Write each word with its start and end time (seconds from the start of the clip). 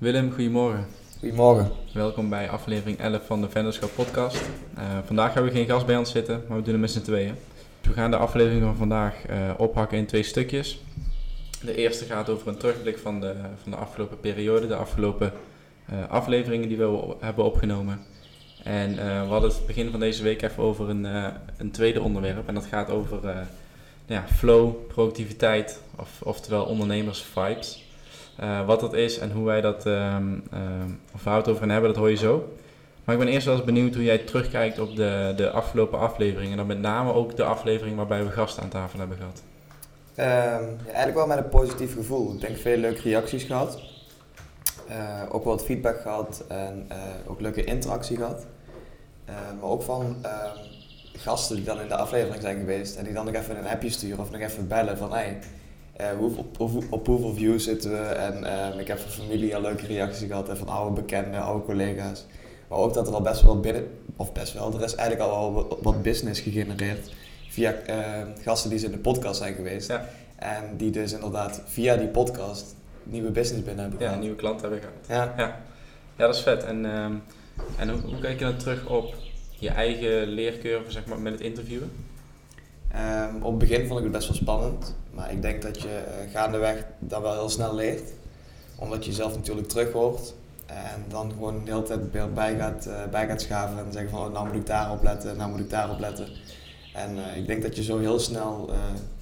Willem, 0.00 0.32
goedemorgen. 0.32 0.86
Goedemorgen. 1.18 1.70
Welkom 1.92 2.28
bij 2.28 2.50
aflevering 2.50 2.98
11 2.98 3.26
van 3.26 3.40
de 3.40 3.48
Venderschap 3.48 3.90
Podcast. 3.94 4.36
Uh, 4.78 4.98
vandaag 5.04 5.34
hebben 5.34 5.52
we 5.52 5.58
geen 5.58 5.68
gast 5.68 5.86
bij 5.86 5.96
ons 5.96 6.10
zitten, 6.10 6.44
maar 6.48 6.56
we 6.56 6.62
doen 6.62 6.72
het 6.72 6.80
met 6.80 6.90
z'n 6.90 7.00
tweeën. 7.00 7.34
Dus 7.80 7.88
we 7.88 7.92
gaan 7.92 8.10
de 8.10 8.16
aflevering 8.16 8.62
van 8.62 8.76
vandaag 8.76 9.14
uh, 9.30 9.50
ophakken 9.56 9.98
in 9.98 10.06
twee 10.06 10.22
stukjes. 10.22 10.80
De 11.62 11.74
eerste 11.74 12.04
gaat 12.04 12.28
over 12.28 12.48
een 12.48 12.56
terugblik 12.56 12.98
van 12.98 13.20
de, 13.20 13.34
van 13.62 13.70
de 13.70 13.76
afgelopen 13.76 14.20
periode, 14.20 14.66
de 14.66 14.74
afgelopen 14.74 15.32
uh, 15.92 16.08
afleveringen 16.08 16.68
die 16.68 16.76
we 16.76 17.14
hebben 17.20 17.44
opgenomen. 17.44 18.00
En 18.64 18.94
we 18.94 19.28
hadden 19.28 19.50
het 19.50 19.66
begin 19.66 19.90
van 19.90 20.00
deze 20.00 20.22
week 20.22 20.42
even 20.42 20.62
over 20.62 20.88
een, 20.88 21.04
een 21.56 21.70
tweede 21.70 22.00
onderwerp. 22.00 22.48
En 22.48 22.54
dat 22.54 22.66
gaat 22.66 22.90
over 22.90 23.46
ja, 24.06 24.24
flow, 24.28 24.74
productiviteit, 24.88 25.82
of, 25.96 26.20
oftewel 26.22 26.64
ondernemers-vibes. 26.64 27.89
Uh, 28.42 28.66
wat 28.66 28.80
dat 28.80 28.94
is 28.94 29.18
en 29.18 29.32
hoe 29.32 29.44
wij 29.44 29.60
dat, 29.60 29.86
um, 29.86 30.42
of 31.14 31.26
over 31.26 31.70
hebben, 31.70 31.90
dat 31.90 31.96
hoor 31.96 32.10
je 32.10 32.16
zo. 32.16 32.52
Maar 33.04 33.14
ik 33.14 33.24
ben 33.24 33.30
eerst 33.32 33.46
wel 33.46 33.54
eens 33.54 33.64
benieuwd 33.64 33.94
hoe 33.94 34.04
jij 34.04 34.18
terugkijkt 34.18 34.78
op 34.78 34.96
de, 34.96 35.32
de 35.36 35.50
afgelopen 35.50 35.98
afleveringen. 35.98 36.50
En 36.50 36.56
dan 36.56 36.66
met 36.66 36.80
name 36.80 37.12
ook 37.12 37.36
de 37.36 37.44
aflevering 37.44 37.96
waarbij 37.96 38.24
we 38.24 38.30
gasten 38.30 38.62
aan 38.62 38.68
tafel 38.68 38.98
hebben 38.98 39.16
gehad. 39.16 39.42
Um, 40.16 40.24
ja, 40.24 40.84
eigenlijk 40.84 41.14
wel 41.14 41.26
met 41.26 41.38
een 41.38 41.48
positief 41.48 41.94
gevoel. 41.94 42.32
Ik 42.34 42.40
denk 42.40 42.56
veel 42.56 42.76
leuke 42.76 43.00
reacties 43.00 43.44
gehad. 43.44 43.80
Uh, 44.88 45.22
ook 45.30 45.44
wat 45.44 45.64
feedback 45.64 46.00
gehad 46.00 46.44
en 46.48 46.86
uh, 46.92 46.96
ook 47.26 47.40
leuke 47.40 47.64
interactie 47.64 48.16
gehad. 48.16 48.46
maar 49.60 49.70
ook 49.70 49.82
van 49.82 50.16
gasten 51.12 51.56
die 51.56 51.64
dan 51.64 51.80
in 51.80 51.88
de 51.88 51.96
aflevering 51.96 52.42
zijn 52.42 52.58
geweest 52.58 52.96
en 52.96 53.04
die 53.04 53.12
dan 53.12 53.24
nog 53.24 53.34
even 53.34 53.58
een 53.58 53.66
appje 53.66 53.90
sturen 53.90 54.18
of 54.18 54.30
nog 54.30 54.40
even 54.40 54.68
bellen 54.68 54.96
van 54.96 55.12
hey, 55.12 55.38
uh, 56.00 56.18
hoe, 56.18 56.36
op, 56.36 56.60
op, 56.60 56.84
op, 56.90 57.06
hoeveel 57.06 57.34
views 57.34 57.64
zitten 57.64 57.90
we 57.90 57.98
en 57.98 58.42
uh, 58.42 58.80
ik 58.80 58.86
heb 58.86 58.98
van 58.98 59.10
familie 59.10 59.54
al 59.54 59.60
leuke 59.60 59.86
reacties 59.86 60.26
gehad 60.26 60.48
en 60.48 60.56
van 60.56 60.68
oude 60.68 61.00
bekenden, 61.00 61.40
oude 61.42 61.64
collega's. 61.64 62.26
Maar 62.68 62.78
ook 62.78 62.94
dat 62.94 63.08
er 63.08 63.14
al 63.14 63.20
best 63.20 63.42
wel 63.42 63.60
binnen, 63.60 63.88
of 64.16 64.32
best 64.32 64.52
wel, 64.52 64.74
er 64.74 64.84
is 64.84 64.94
eigenlijk 64.94 65.30
al 65.30 65.54
wel 65.54 65.78
wat 65.82 66.02
business 66.02 66.40
gegenereerd 66.40 67.14
via 67.48 67.74
uh, 67.90 67.96
gasten 68.42 68.70
die 68.70 68.78
ze 68.78 68.84
in 68.84 68.92
de 68.92 68.98
podcast 68.98 69.38
zijn 69.38 69.54
geweest. 69.54 69.88
Ja. 69.88 70.08
En 70.36 70.76
die 70.76 70.90
dus 70.90 71.12
inderdaad 71.12 71.62
via 71.66 71.96
die 71.96 72.08
podcast 72.08 72.74
nieuwe 73.02 73.30
business 73.30 73.64
binnen 73.64 73.82
hebben 73.82 74.00
gehad. 74.00 74.14
Ja, 74.14 74.20
nieuwe 74.20 74.36
klanten 74.36 74.70
hebben 74.70 74.88
gehad. 74.88 75.28
Ja, 75.36 75.42
ja. 75.42 75.60
ja 76.16 76.26
dat 76.26 76.34
is 76.34 76.40
vet. 76.40 76.64
En, 76.64 76.84
um, 76.84 77.22
en 77.78 77.88
hoe, 77.88 78.00
hoe 78.00 78.18
kijk 78.20 78.38
je 78.38 78.44
dan 78.44 78.56
terug 78.56 78.86
op 78.86 79.14
je 79.58 79.68
eigen 79.68 80.26
leercurve 80.26 80.90
zeg 80.90 81.06
maar, 81.06 81.18
met 81.18 81.32
het 81.32 81.42
interviewen? 81.42 81.90
Um, 82.96 83.42
op 83.42 83.60
het 83.60 83.68
begin 83.68 83.86
vond 83.86 83.98
ik 83.98 84.04
het 84.04 84.12
best 84.12 84.28
wel 84.28 84.36
spannend, 84.36 84.96
maar 85.20 85.32
ik 85.32 85.42
denk 85.42 85.62
dat 85.62 85.82
je 85.82 85.88
uh, 85.88 86.32
gaandeweg 86.32 86.84
dat 86.98 87.22
wel 87.22 87.32
heel 87.32 87.48
snel 87.48 87.74
leert. 87.74 88.10
Omdat 88.76 89.04
je 89.04 89.12
zelf 89.12 89.34
natuurlijk 89.34 89.68
terug 89.68 89.92
hoort 89.92 90.34
en 90.66 91.04
dan 91.08 91.32
gewoon 91.32 91.64
de 91.64 91.70
hele 91.70 91.82
tijd 91.82 92.34
bij 92.34 92.56
gaat, 92.56 92.86
uh, 92.86 93.04
bij 93.10 93.26
gaat 93.26 93.40
schaven 93.40 93.78
en 93.78 93.92
zeggen 93.92 94.10
van 94.10 94.26
oh, 94.26 94.32
nou 94.32 94.46
moet 94.46 94.56
ik 94.56 94.66
daarop 94.66 95.02
letten, 95.02 95.36
nou 95.36 95.50
moet 95.50 95.60
ik 95.60 95.70
daarop 95.70 95.98
letten. 95.98 96.28
En 96.94 97.16
uh, 97.16 97.36
ik 97.36 97.46
denk 97.46 97.62
dat 97.62 97.76
je 97.76 97.82
zo 97.82 97.98
heel 97.98 98.18
snel 98.18 98.70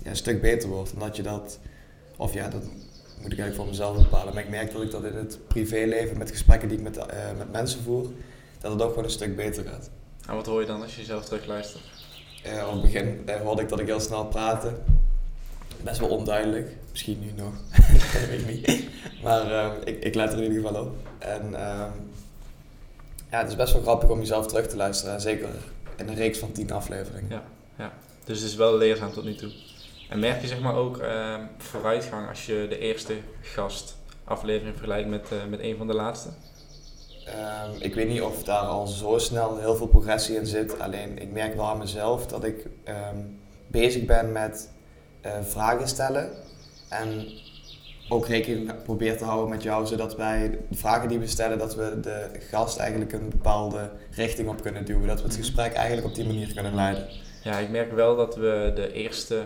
ja, 0.02 0.10
een 0.10 0.16
stuk 0.16 0.40
beter 0.40 0.68
wordt. 0.68 0.92
Omdat 0.92 1.16
je 1.16 1.22
dat, 1.22 1.58
of 2.16 2.34
ja, 2.34 2.48
dat 2.48 2.62
moet 2.62 3.32
ik 3.32 3.38
eigenlijk 3.38 3.54
voor 3.54 3.66
mezelf 3.66 3.96
bepalen. 3.96 4.34
Maar 4.34 4.42
ik 4.42 4.50
merk 4.50 4.72
dat 4.72 4.82
ik 4.82 4.90
dat 4.90 5.04
in 5.04 5.16
het 5.16 5.38
privéleven, 5.48 6.18
met 6.18 6.30
gesprekken 6.30 6.68
die 6.68 6.78
ik 6.78 6.84
met, 6.84 6.96
met 7.38 7.52
mensen 7.52 7.82
voer, 7.82 8.06
dat 8.60 8.72
het 8.72 8.82
ook 8.82 8.88
gewoon 8.88 9.04
een 9.04 9.10
stuk 9.10 9.36
beter 9.36 9.64
gaat. 9.64 9.90
En 10.28 10.34
wat 10.34 10.46
hoor 10.46 10.60
je 10.60 10.66
dan 10.66 10.82
als 10.82 10.94
je 10.94 11.00
jezelf 11.00 11.24
terugluistert? 11.24 11.82
Op 12.66 12.72
het 12.72 12.82
begin 12.82 13.28
hoorde 13.42 13.62
ik 13.62 13.68
dat 13.68 13.80
ik 13.80 13.86
heel 13.86 14.00
snel 14.00 14.26
praatte. 14.26 14.72
Best 15.82 16.00
wel 16.00 16.08
onduidelijk. 16.08 16.76
Misschien 16.90 17.20
nu 17.20 17.32
nog. 17.36 17.52
dat 18.12 18.26
weet 18.28 18.40
ik 18.40 18.66
niet. 18.66 18.88
Maar 19.22 19.50
uh, 19.50 19.70
ik, 19.84 20.04
ik 20.04 20.14
let 20.14 20.32
er 20.32 20.38
in 20.38 20.52
ieder 20.52 20.66
geval 20.66 20.82
op. 20.82 20.96
En 21.18 21.54
ehm, 21.54 21.90
ja, 23.30 23.38
het 23.38 23.48
is 23.48 23.56
best 23.56 23.72
wel 23.72 23.82
grappig 23.82 24.08
om 24.08 24.18
jezelf 24.18 24.46
terug 24.46 24.66
te 24.66 24.76
luisteren. 24.76 25.20
Zeker 25.20 25.48
in 25.96 26.08
een 26.08 26.14
reeks 26.14 26.38
van 26.38 26.52
tien 26.52 26.72
afleveringen. 26.72 27.30
Ja, 27.30 27.42
ja. 27.78 27.92
dus 28.24 28.38
het 28.40 28.48
is 28.48 28.54
wel 28.54 28.76
leerzaam 28.76 29.12
tot 29.12 29.24
nu 29.24 29.34
toe. 29.34 29.52
En 30.08 30.18
merk 30.18 30.40
je 30.40 30.46
zeg 30.46 30.60
maar 30.60 30.74
ook 30.74 30.98
ehm, 30.98 31.42
vooruitgang 31.58 32.28
als 32.28 32.46
je 32.46 32.66
de 32.68 32.78
eerste 32.78 33.14
gast 33.40 33.96
aflevering 34.24 34.76
vergelijkt 34.76 35.08
met, 35.08 35.30
met 35.48 35.60
een 35.60 35.76
van 35.76 35.86
de 35.86 35.94
laatste? 35.94 36.28
Um, 37.28 37.82
ik 37.82 37.94
weet 37.94 38.08
niet 38.08 38.22
of 38.22 38.42
daar 38.42 38.62
al 38.62 38.86
zo 38.86 39.18
snel 39.18 39.58
heel 39.58 39.76
veel 39.76 39.86
progressie 39.86 40.36
in 40.36 40.46
zit. 40.46 40.80
Alleen 40.80 41.18
ik 41.18 41.32
merk 41.32 41.54
wel 41.54 41.66
aan 41.66 41.78
mezelf 41.78 42.26
dat 42.26 42.44
ik 42.44 42.66
um, 42.88 43.40
bezig 43.66 44.04
ben 44.04 44.32
met 44.32 44.70
vragen 45.42 45.88
stellen. 45.88 46.30
En 46.88 47.26
ook 48.08 48.26
rekening 48.26 48.82
probeer 48.82 49.18
te 49.18 49.24
houden 49.24 49.48
met 49.48 49.62
jou, 49.62 49.86
zodat 49.86 50.16
wij 50.16 50.50
de 50.68 50.76
vragen 50.76 51.08
die 51.08 51.18
we 51.18 51.26
stellen, 51.26 51.58
dat 51.58 51.74
we 51.74 52.00
de 52.00 52.30
gast 52.50 52.78
eigenlijk 52.78 53.12
een 53.12 53.28
bepaalde 53.28 53.90
richting 54.10 54.48
op 54.48 54.62
kunnen 54.62 54.84
duwen. 54.84 55.06
Dat 55.06 55.16
we 55.16 55.22
het 55.22 55.32
mhm. 55.32 55.42
gesprek 55.42 55.72
eigenlijk 55.72 56.06
op 56.06 56.14
die 56.14 56.26
manier 56.26 56.52
kunnen 56.54 56.74
leiden. 56.74 57.08
Ja, 57.42 57.58
ik 57.58 57.70
merk 57.70 57.92
wel 57.92 58.16
dat 58.16 58.36
we 58.36 58.72
de 58.74 58.92
eerste 58.92 59.44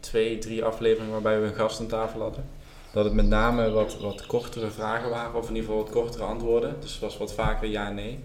twee, 0.00 0.38
drie 0.38 0.64
afleveringen 0.64 1.12
waarbij 1.12 1.40
we 1.40 1.46
een 1.46 1.54
gast 1.54 1.80
aan 1.80 1.86
tafel 1.86 2.20
hadden 2.20 2.44
dat 2.92 3.04
het 3.04 3.14
met 3.14 3.26
name 3.26 3.70
wat, 3.70 3.98
wat 3.98 4.26
kortere 4.26 4.70
vragen 4.70 5.10
waren, 5.10 5.34
of 5.34 5.48
in 5.48 5.54
ieder 5.54 5.70
geval 5.70 5.84
wat 5.84 5.92
kortere 5.92 6.24
antwoorden. 6.24 6.76
Dus 6.80 6.92
het 6.92 7.00
was 7.00 7.16
wat 7.16 7.34
vaker 7.34 7.68
ja 7.68 7.86
en 7.86 7.94
nee. 7.94 8.18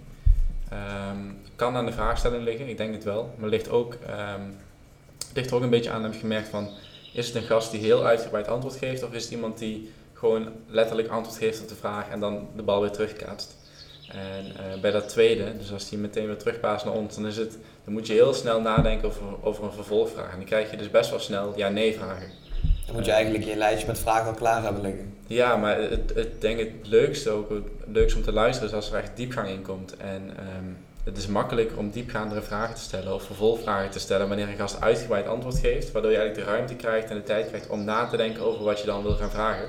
Um, 1.12 1.38
kan 1.56 1.76
aan 1.76 1.86
de 1.86 1.92
vraagstelling 1.92 2.44
liggen, 2.44 2.68
ik 2.68 2.78
denk 2.78 2.94
het 2.94 3.04
wel. 3.04 3.34
Maar 3.38 3.50
ligt 3.50 3.70
ook, 3.70 3.94
um, 3.94 4.56
ligt 5.36 5.50
er 5.50 5.56
ook 5.56 5.62
een 5.62 5.70
beetje 5.70 5.90
aan, 5.90 6.04
heb 6.04 6.14
ik 6.14 6.20
gemerkt, 6.20 6.48
van 6.48 6.70
is 7.14 7.28
het 7.28 7.36
een 7.36 7.44
gast 7.44 7.72
die 7.72 7.80
heel 7.80 8.06
uitgebreid 8.06 8.48
antwoord 8.48 8.76
geeft, 8.76 9.04
of 9.04 9.14
is 9.14 9.24
het 9.24 9.32
iemand 9.32 9.58
die 9.58 9.92
gewoon 10.14 10.48
letterlijk 10.68 11.08
antwoord 11.08 11.38
geeft 11.38 11.62
op 11.62 11.68
de 11.68 11.76
vraag 11.76 12.10
en 12.10 12.20
dan 12.20 12.48
de 12.56 12.64
bal 12.64 12.82
weer 12.82 12.92
terugkaatst. 12.92 13.56
En 14.08 14.46
uh, 14.46 14.82
bij 14.82 14.92
dat 14.92 15.10
tweede, 15.10 15.58
dus 15.58 15.72
als 15.72 15.90
die 15.90 15.98
meteen 15.98 16.26
weer 16.26 16.38
terugpaast 16.38 16.86
naar 16.86 16.94
ons, 16.94 17.16
dan, 17.16 17.26
is 17.26 17.38
het, 17.38 17.58
dan 17.84 17.94
moet 17.94 18.08
je 18.08 18.14
heel 18.14 18.34
snel 18.34 18.62
nadenken 18.62 19.08
over, 19.08 19.22
over 19.42 19.64
een 19.64 19.72
vervolgvraag. 19.72 20.32
En 20.32 20.38
dan 20.38 20.46
krijg 20.46 20.72
je 20.72 20.78
dus 20.78 20.92
best 20.92 21.10
wel 21.10 21.20
snel 21.20 21.54
ja-nee 21.56 21.94
vragen. 21.94 22.28
Dan 22.86 22.96
moet 22.96 23.06
je 23.06 23.12
eigenlijk 23.12 23.44
je 23.44 23.56
lijstje 23.56 23.88
met 23.88 24.00
vragen 24.00 24.28
al 24.28 24.34
klaar 24.34 24.64
hebben 24.64 24.82
liggen. 24.82 25.14
Ja, 25.28 25.56
maar 25.56 25.82
het, 25.82 26.12
het, 26.16 26.42
denk 26.42 26.60
het 26.60 26.72
leukste 26.82 27.30
ook, 27.30 27.50
het 27.50 27.64
leukste 27.88 28.18
om 28.18 28.24
te 28.24 28.32
luisteren 28.32 28.70
is 28.70 28.76
als 28.76 28.92
er 28.92 28.98
echt 28.98 29.18
diepgang 29.18 29.50
in 29.50 29.62
komt. 29.62 29.98
En 29.98 30.22
um, 30.58 30.78
het 31.06 31.18
is 31.18 31.28
makkelijk 31.28 31.78
om 31.78 31.90
diepgaandere 31.90 32.42
vragen 32.42 32.76
te 32.76 32.82
stellen 32.82 33.14
of 33.14 33.24
vervolgvragen 33.24 33.92
te 33.92 34.00
stellen 34.00 34.28
wanneer 34.28 34.48
een 34.48 34.56
gast 34.56 34.82
uitgebreid 34.82 35.28
antwoord 35.28 35.58
geeft, 35.58 35.92
waardoor 35.92 36.12
je 36.12 36.18
eigenlijk 36.18 36.48
de 36.48 36.54
ruimte 36.54 36.76
krijgt 36.76 37.10
en 37.10 37.16
de 37.16 37.24
tijd 37.24 37.48
krijgt 37.48 37.70
om 37.70 37.84
na 37.84 38.08
te 38.08 38.18
denken 38.18 38.44
over 38.44 38.64
wat 38.64 38.80
je 38.80 38.86
dan 38.86 39.04
wil 39.04 39.16
gaan 39.16 39.30
vragen. 39.30 39.68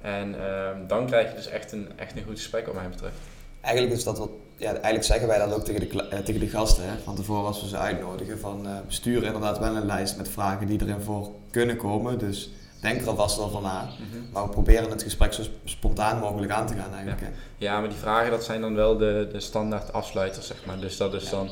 En 0.00 0.50
um, 0.50 0.86
dan 0.86 1.06
krijg 1.06 1.30
je 1.30 1.36
dus 1.36 1.48
echt 1.48 1.72
een, 1.72 1.88
echt 1.96 2.16
een 2.16 2.24
goed 2.24 2.36
gesprek 2.36 2.66
wat 2.66 2.74
mij 2.74 2.88
betreft. 2.88 3.16
Eigenlijk 3.60 3.96
is 3.96 4.04
dat 4.04 4.18
wat, 4.18 4.30
ja, 4.56 4.70
eigenlijk 4.70 5.04
zeggen 5.04 5.28
wij 5.28 5.38
dat 5.38 5.52
ook 5.52 5.64
tegen 5.64 5.80
de, 5.80 6.08
uh, 6.12 6.18
tegen 6.18 6.40
de 6.40 6.48
gasten, 6.48 6.84
hè, 6.84 6.98
van 7.04 7.14
tevoren 7.14 7.46
als 7.46 7.60
we 7.60 7.68
ze 7.68 7.76
uitnodigen. 7.76 8.38
Van, 8.38 8.66
uh, 8.66 8.72
we 8.86 8.92
sturen 8.92 9.24
inderdaad 9.24 9.58
wel 9.58 9.76
een 9.76 9.86
lijst 9.86 10.16
met 10.16 10.28
vragen 10.28 10.66
die 10.66 10.80
erin 10.80 11.00
voor 11.00 11.30
kunnen 11.50 11.76
komen. 11.76 12.18
Dus 12.18 12.50
denk 12.80 13.00
er 13.00 13.08
alvast 13.08 13.36
wel 13.36 13.48
van 13.48 13.62
na. 13.62 13.82
Mhm. 13.82 14.32
Maar 14.32 14.42
we 14.42 14.48
proberen 14.48 14.90
het 14.90 15.02
gesprek 15.02 15.32
zo 15.32 15.42
spontaan 15.64 16.18
mogelijk 16.18 16.52
aan 16.52 16.66
te 16.66 16.74
gaan 16.74 16.92
eigenlijk. 16.92 17.20
Ja, 17.20 17.28
ja 17.56 17.80
maar 17.80 17.88
die 17.88 17.98
vragen 17.98 18.30
dat 18.30 18.44
zijn 18.44 18.60
dan 18.60 18.74
wel 18.74 18.96
de, 18.96 19.28
de 19.32 19.40
standaard 19.40 19.92
afsluiters, 19.92 20.46
zeg 20.46 20.64
maar. 20.66 20.80
Dus 20.80 20.96
dat 20.96 21.14
is 21.14 21.30
dan, 21.30 21.48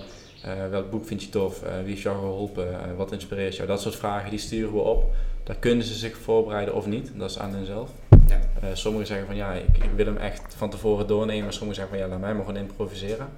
uh, 0.46 0.68
welk 0.70 0.90
boek 0.90 1.06
vind 1.06 1.22
je 1.22 1.28
tof? 1.28 1.62
Uh, 1.62 1.70
wie 1.84 1.94
is 1.96 2.02
jou 2.02 2.18
geholpen? 2.18 2.66
Uh, 2.70 2.96
wat 2.96 3.12
inspireert 3.12 3.56
jou? 3.56 3.68
Dat 3.68 3.80
soort 3.80 3.96
vragen, 3.96 4.30
die 4.30 4.38
sturen 4.38 4.72
we 4.72 4.80
op. 4.80 5.14
Daar 5.42 5.56
kunnen 5.56 5.84
ze 5.84 5.94
zich 5.94 6.16
voorbereiden 6.16 6.74
of 6.74 6.86
niet. 6.86 7.10
Dat 7.14 7.30
is 7.30 7.38
aan 7.38 7.54
henzelf. 7.54 7.90
Ja. 8.26 8.74
sommigen 8.74 9.06
zeggen 9.06 9.26
van 9.26 9.36
ja, 9.36 9.52
ik, 9.52 9.76
ik, 9.76 9.90
wil 9.96 10.06
hem 10.06 10.16
echt 10.16 10.54
van 10.56 10.70
tevoren 10.70 11.06
doornemen. 11.06 11.52
Sommigen 11.52 11.74
zeggen 11.74 11.98
van 11.98 12.04
ja, 12.04 12.12
laat 12.12 12.20
mij 12.20 12.34
maar 12.34 12.44
gewoon 12.44 12.60
improviseren. 12.60 13.28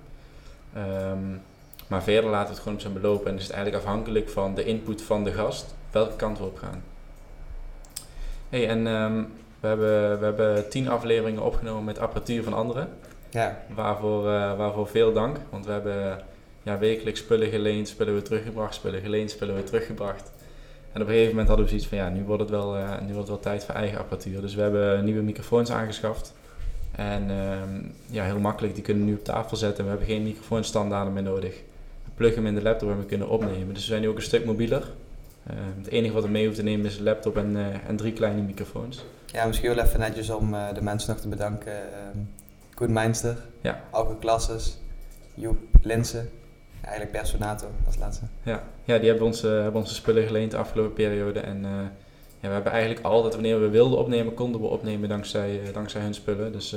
Um, 0.76 1.42
maar 1.86 2.03
verder 2.03 2.30
laten 2.30 2.47
we 2.47 2.53
het 2.53 2.58
gewoon 2.58 2.74
op 2.74 2.80
zijn 2.80 2.92
belopen. 2.92 3.30
En 3.30 3.36
is 3.36 3.42
het 3.42 3.53
eigenlijk 3.53 3.84
afhankelijk 3.84 4.28
van 4.28 4.54
de 4.54 4.64
input 4.64 5.03
van 5.03 5.24
de 5.24 5.32
gast 5.32 5.74
welke 5.91 6.16
kant 6.16 6.38
we 6.38 6.44
op 6.44 6.58
gaan. 6.58 6.82
Hey, 8.48 8.68
en 8.68 8.86
um, 8.86 9.28
we, 9.60 9.66
hebben, 9.66 10.18
we 10.18 10.24
hebben 10.24 10.68
tien 10.68 10.88
afleveringen 10.88 11.42
opgenomen 11.42 11.84
met 11.84 11.98
apparatuur 11.98 12.42
van 12.42 12.53
anderen. 12.53 12.88
Ja. 13.30 13.59
Waarvoor, 13.74 14.24
uh, 14.24 14.56
waarvoor 14.56 14.88
veel 14.88 15.12
dank. 15.12 15.36
Want 15.50 15.66
we 15.66 15.72
hebben 15.72 16.21
ja, 16.62 16.78
wekelijks 16.78 17.21
spullen 17.21 17.48
geleend, 17.48 17.88
spullen 17.88 18.12
weer 18.12 18.22
teruggebracht, 18.22 18.74
spullen 18.74 19.00
geleend, 19.00 19.30
spullen 19.30 19.54
weer 19.54 19.65
teruggebracht. 19.65 20.32
En 20.92 21.03
op 21.03 21.06
een 21.06 21.12
gegeven 21.12 21.30
moment 21.30 21.48
hadden 21.48 21.65
we 21.65 21.71
zoiets 21.71 21.88
van 21.88 21.98
ja, 21.98 22.09
nu 22.09 22.24
wordt 22.24 22.42
het 22.42 22.50
wel, 22.50 22.76
uh, 22.76 22.91
nu 22.91 23.12
wordt 23.12 23.18
het 23.18 23.28
wel 23.28 23.38
tijd 23.38 23.65
voor 23.65 23.74
eigen 23.74 23.98
apparatuur. 23.98 24.41
Dus 24.41 24.54
we 24.54 24.62
hebben 24.62 25.04
nieuwe 25.04 25.22
microfoons 25.22 25.71
aangeschaft. 25.71 26.34
En 26.92 27.30
um, 27.30 27.92
ja, 28.06 28.24
heel 28.24 28.38
makkelijk, 28.38 28.74
die 28.74 28.82
kunnen 28.82 29.04
we 29.04 29.10
nu 29.10 29.16
op 29.16 29.24
tafel 29.24 29.56
zetten. 29.56 29.84
We 29.84 29.91
hebben 29.91 30.09
geen 30.09 30.22
microfoonstandaarden 30.22 31.12
meer 31.12 31.22
nodig. 31.22 31.54
We 32.04 32.10
pluggen 32.15 32.42
hem 32.42 32.47
in 32.47 32.59
de 32.59 32.62
laptop 32.62 32.91
en 32.91 32.98
we 32.98 33.04
kunnen 33.04 33.28
opnemen. 33.28 33.74
Dus 33.74 33.82
we 33.82 33.88
zijn 33.91 34.00
nu 34.00 34.09
ook 34.09 34.16
een 34.16 34.22
stuk 34.22 34.44
mobieler. 34.44 34.86
Uh, 35.51 35.57
het 35.77 35.87
enige 35.87 36.15
wat 36.15 36.22
we 36.22 36.31
mee 36.31 36.47
hoeven 36.47 36.65
te 36.65 36.71
nemen 36.71 36.87
is 36.87 36.98
een 36.98 37.04
laptop 37.04 37.37
en, 37.37 37.51
uh, 37.57 37.89
en 37.89 37.97
drie 37.97 38.13
kleine 38.13 38.43
microfoons. 38.43 39.04
Ja, 39.27 39.47
misschien 39.47 39.75
wel 39.75 39.84
even 39.84 40.01
netjes 40.01 40.31
om 40.31 40.54
uh, 40.54 40.75
de 40.75 40.83
mensen 40.83 41.10
nog 41.10 41.21
te 41.21 41.28
bedanken. 41.28 41.72
Koen 42.75 42.93
Meinster, 42.93 43.37
ja. 43.60 43.81
Auke 43.91 44.19
Klasses, 44.19 44.78
Joep 45.34 45.59
Linsen, 45.83 46.31
eigenlijk 46.81 47.13
Personato 47.13 47.66
als 47.87 47.98
laatste. 47.98 48.25
Ja, 48.43 48.63
ja 48.84 48.98
die 48.98 49.09
hebben 49.09 49.27
onze, 49.27 49.48
hebben 49.48 49.81
onze 49.81 49.95
spullen 49.95 50.27
geleend 50.27 50.51
de 50.51 50.57
afgelopen 50.57 50.93
periode 50.93 51.41
en 51.41 51.63
ja, 52.41 52.48
we 52.48 52.54
hebben 52.54 52.72
eigenlijk 52.72 53.04
altijd, 53.04 53.34
wanneer 53.34 53.60
we 53.60 53.69
wilden 53.69 53.98
opnemen, 53.98 54.34
konden 54.34 54.60
we 54.60 54.66
opnemen 54.66 55.09
dankzij, 55.09 55.60
dankzij 55.72 56.01
hun 56.01 56.15
spullen. 56.15 56.53
Dus 56.53 56.77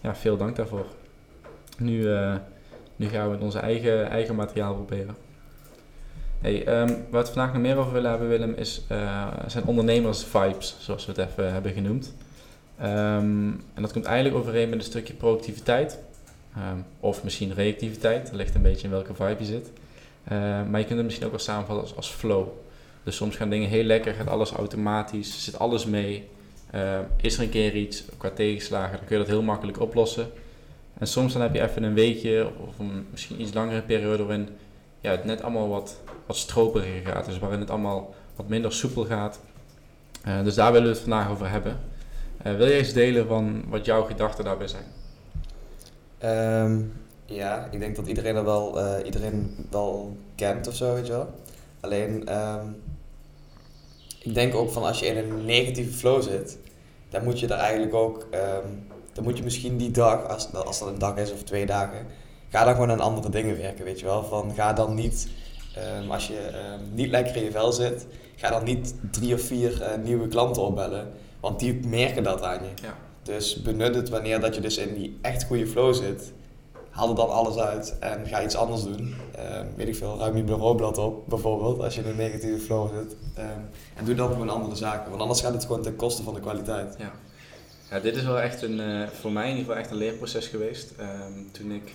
ja, 0.00 0.14
veel 0.14 0.36
dank 0.36 0.56
daarvoor. 0.56 0.86
Nu, 1.78 2.08
nu 2.96 3.08
gaan 3.08 3.24
we 3.24 3.30
met 3.30 3.42
onze 3.42 3.58
eigen, 3.58 4.10
eigen 4.10 4.34
materiaal 4.34 4.74
proberen. 4.74 5.16
Hey, 6.40 6.80
um, 6.80 7.06
waar 7.10 7.24
we 7.24 7.26
vandaag 7.26 7.52
nog 7.52 7.62
meer 7.62 7.76
over 7.76 7.92
willen 7.92 8.10
hebben, 8.10 8.28
Willem, 8.28 8.54
is, 8.54 8.82
zijn 9.46 9.64
ondernemers-vibes, 9.64 10.76
zoals 10.78 11.06
we 11.06 11.12
het 11.12 11.30
even 11.30 11.52
hebben 11.52 11.72
genoemd. 11.72 12.14
Um, 12.80 12.86
en 13.74 13.82
dat 13.82 13.92
komt 13.92 14.04
eigenlijk 14.04 14.36
overeen 14.36 14.68
met 14.68 14.78
een 14.78 14.84
stukje 14.84 15.14
productiviteit. 15.14 15.98
Um, 16.56 16.84
of 17.00 17.24
misschien 17.24 17.54
reactiviteit, 17.54 18.26
dat 18.26 18.34
ligt 18.34 18.54
een 18.54 18.62
beetje 18.62 18.84
in 18.84 18.90
welke 18.90 19.14
vibe 19.14 19.36
je 19.38 19.44
zit. 19.44 19.70
Maar 20.70 20.78
je 20.78 20.84
kunt 20.84 20.96
het 20.96 21.04
misschien 21.04 21.24
ook 21.24 21.32
wel 21.32 21.40
samenvatten 21.40 21.84
als, 21.84 21.96
als 21.96 22.10
flow. 22.10 22.46
Dus 23.04 23.16
soms 23.16 23.36
gaan 23.36 23.50
dingen 23.50 23.68
heel 23.68 23.84
lekker, 23.84 24.14
gaat 24.14 24.28
alles 24.28 24.50
automatisch, 24.50 25.44
zit 25.44 25.58
alles 25.58 25.86
mee. 25.86 26.28
Is 27.20 27.36
er 27.36 27.42
een 27.42 27.50
keer 27.50 27.74
iets 27.74 28.04
qua 28.18 28.30
tegenslagen, 28.30 28.96
dan 28.96 29.06
kun 29.06 29.16
je 29.16 29.22
dat 29.22 29.32
heel 29.32 29.42
makkelijk 29.42 29.80
oplossen. 29.80 30.30
En 30.98 31.06
soms 31.06 31.32
dan 31.32 31.42
heb 31.42 31.54
je 31.54 31.62
even 31.62 31.82
een 31.82 31.94
weekje 31.94 32.50
of 32.66 32.78
een 32.78 33.06
misschien 33.10 33.40
iets 33.40 33.52
langere 33.52 33.82
periode 33.82 34.24
waarin 34.24 34.48
ja, 35.06 35.12
het 35.12 35.24
net 35.24 35.42
allemaal 35.42 35.68
wat, 35.68 35.96
wat 36.26 36.36
stroperiger 36.36 37.12
gaat. 37.12 37.24
Dus 37.24 37.38
waarin 37.38 37.60
het 37.60 37.70
allemaal 37.70 38.14
wat 38.36 38.48
minder 38.48 38.72
soepel 38.72 39.04
gaat. 39.04 39.40
Uh, 40.28 40.42
dus 40.44 40.54
daar 40.54 40.72
willen 40.72 40.88
we 40.88 40.92
het 40.92 41.02
vandaag 41.02 41.30
over 41.30 41.50
hebben. 41.50 41.78
Uh, 42.46 42.56
wil 42.56 42.66
je 42.66 42.72
eens 42.72 42.92
delen 42.92 43.26
van 43.26 43.64
wat 43.68 43.84
jouw 43.84 44.02
gedachten 44.02 44.44
daarbij 44.44 44.68
zijn? 44.68 44.84
Um, 46.64 46.92
ja, 47.24 47.68
ik 47.70 47.80
denk 47.80 47.96
dat 47.96 48.06
iedereen 48.06 48.34
dat 48.34 48.44
wel, 48.44 48.78
uh, 48.78 49.04
iedereen 49.04 49.66
wel 49.70 50.16
kent 50.34 50.68
of 50.68 50.74
zo, 50.74 50.94
weet 50.94 51.06
je 51.06 51.12
wel. 51.12 51.28
Alleen, 51.80 52.36
um, 52.36 52.82
ik 54.22 54.34
denk 54.34 54.54
ook 54.54 54.70
van 54.70 54.82
als 54.82 54.98
je 54.98 55.06
in 55.06 55.16
een 55.16 55.44
negatieve 55.44 55.92
flow 55.92 56.22
zit, 56.22 56.58
dan 57.08 57.24
moet 57.24 57.40
je 57.40 57.46
er 57.46 57.58
eigenlijk 57.58 57.94
ook, 57.94 58.26
um, 58.34 58.86
dan 59.12 59.24
moet 59.24 59.38
je 59.38 59.44
misschien 59.44 59.76
die 59.76 59.90
dag, 59.90 60.28
als, 60.28 60.52
als 60.52 60.78
dat 60.78 60.88
een 60.88 60.98
dag 60.98 61.16
is 61.16 61.32
of 61.32 61.42
twee 61.42 61.66
dagen, 61.66 62.06
ga 62.48 62.64
dan 62.64 62.74
gewoon 62.74 62.90
aan 62.90 63.00
andere 63.00 63.28
dingen 63.28 63.56
werken, 63.56 63.84
weet 63.84 64.00
je 64.00 64.06
wel. 64.06 64.24
Van 64.24 64.54
ga 64.54 64.72
dan 64.72 64.94
niet, 64.94 65.28
als 66.08 66.26
je 66.26 66.50
niet 66.92 67.10
lekker 67.10 67.36
in 67.36 67.44
je 67.44 67.50
vel 67.50 67.72
zit, 67.72 68.06
ga 68.36 68.50
dan 68.50 68.64
niet 68.64 68.94
drie 69.10 69.34
of 69.34 69.40
vier 69.40 69.80
uh, 69.80 70.04
nieuwe 70.04 70.28
klanten 70.28 70.62
opbellen 70.62 71.12
want 71.46 71.60
die 71.60 71.86
merken 71.86 72.22
dat 72.22 72.42
aan 72.42 72.58
je. 72.62 72.82
Ja. 72.82 72.96
Dus 73.22 73.62
benut 73.62 73.94
het 73.94 74.08
wanneer 74.08 74.40
dat 74.40 74.54
je 74.54 74.60
dus 74.60 74.76
in 74.76 74.94
die 74.94 75.18
echt 75.22 75.44
goede 75.44 75.66
flow 75.66 75.94
zit. 75.94 76.32
Haal 76.90 77.08
er 77.08 77.14
dan 77.14 77.30
alles 77.30 77.56
uit 77.56 77.98
en 77.98 78.26
ga 78.26 78.42
iets 78.42 78.56
anders 78.56 78.82
doen. 78.82 78.98
Um, 78.98 79.68
weet 79.76 79.88
ik 79.88 79.96
veel, 79.96 80.18
ruim 80.18 80.36
je 80.36 80.42
bureaublad 80.42 80.98
op 80.98 81.28
bijvoorbeeld, 81.28 81.80
als 81.80 81.94
je 81.94 82.00
in 82.00 82.08
een 82.08 82.16
negatieve 82.16 82.58
flow 82.58 82.88
zit. 82.98 83.16
En 83.94 84.04
doe 84.04 84.14
dan 84.14 84.30
gewoon 84.30 84.50
andere 84.50 84.74
zaken, 84.76 85.08
want 85.08 85.22
anders 85.22 85.40
gaat 85.40 85.52
het 85.52 85.64
gewoon 85.64 85.82
ten 85.82 85.96
koste 85.96 86.22
van 86.22 86.34
de 86.34 86.40
kwaliteit. 86.40 86.94
Ja, 86.98 87.12
ja 87.90 88.00
dit 88.00 88.16
is 88.16 88.24
wel 88.24 88.40
echt 88.40 88.62
een, 88.62 88.78
uh, 88.80 89.08
voor 89.08 89.32
mij 89.32 89.50
in 89.50 89.56
ieder 89.56 89.64
geval 89.64 89.80
echt 89.82 89.90
een 89.90 89.96
leerproces 89.96 90.46
geweest. 90.46 90.92
Um, 91.00 91.52
toen 91.52 91.70
ik, 91.70 91.94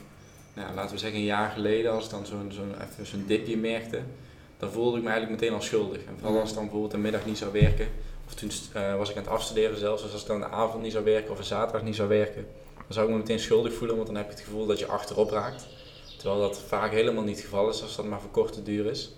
nou, 0.53 0.75
laten 0.75 0.91
we 0.91 0.97
zeggen 0.97 1.19
een 1.19 1.25
jaar 1.25 1.51
geleden, 1.51 1.91
als 1.91 2.05
ik 2.05 2.11
dan 2.11 2.25
zo'n 2.25 2.51
zo'n 2.51 2.73
zo'n 3.01 3.23
dipje 3.27 3.57
merkte, 3.57 4.01
dan 4.57 4.71
voelde 4.71 4.97
ik 4.97 5.03
me 5.03 5.09
eigenlijk 5.09 5.41
meteen 5.41 5.55
al 5.55 5.63
schuldig. 5.63 5.97
En 5.97 6.15
vooral 6.19 6.39
als 6.39 6.49
ik 6.49 6.55
dan 6.55 6.63
bijvoorbeeld 6.63 6.93
een 6.93 7.01
middag 7.01 7.25
niet 7.25 7.37
zou 7.37 7.51
werken, 7.51 7.87
of 8.27 8.33
toen 8.33 8.51
uh, 8.75 8.95
was 8.97 9.09
ik 9.09 9.17
aan 9.17 9.23
het 9.23 9.31
afstuderen 9.31 9.77
zelfs, 9.77 10.01
dus 10.01 10.11
als 10.11 10.21
ik 10.21 10.27
dan 10.27 10.39
de 10.39 10.47
avond 10.47 10.83
niet 10.83 10.91
zou 10.91 11.03
werken 11.03 11.31
of 11.31 11.37
een 11.37 11.43
zaterdag 11.43 11.83
niet 11.83 11.95
zou 11.95 12.09
werken, 12.09 12.45
dan 12.75 12.85
zou 12.93 13.05
ik 13.05 13.11
me 13.11 13.17
meteen 13.17 13.39
schuldig 13.39 13.73
voelen, 13.73 13.95
want 13.95 14.07
dan 14.07 14.17
heb 14.17 14.25
je 14.25 14.31
het 14.31 14.43
gevoel 14.43 14.65
dat 14.65 14.79
je 14.79 14.85
achterop 14.85 15.31
raakt. 15.31 15.67
Terwijl 16.17 16.41
dat 16.41 16.59
vaak 16.59 16.91
helemaal 16.91 17.23
niet 17.23 17.35
het 17.35 17.45
geval 17.45 17.69
is 17.69 17.81
als 17.81 17.95
dat 17.95 18.05
maar 18.05 18.21
voor 18.21 18.29
korte 18.29 18.63
duur 18.63 18.85
is. 18.85 19.15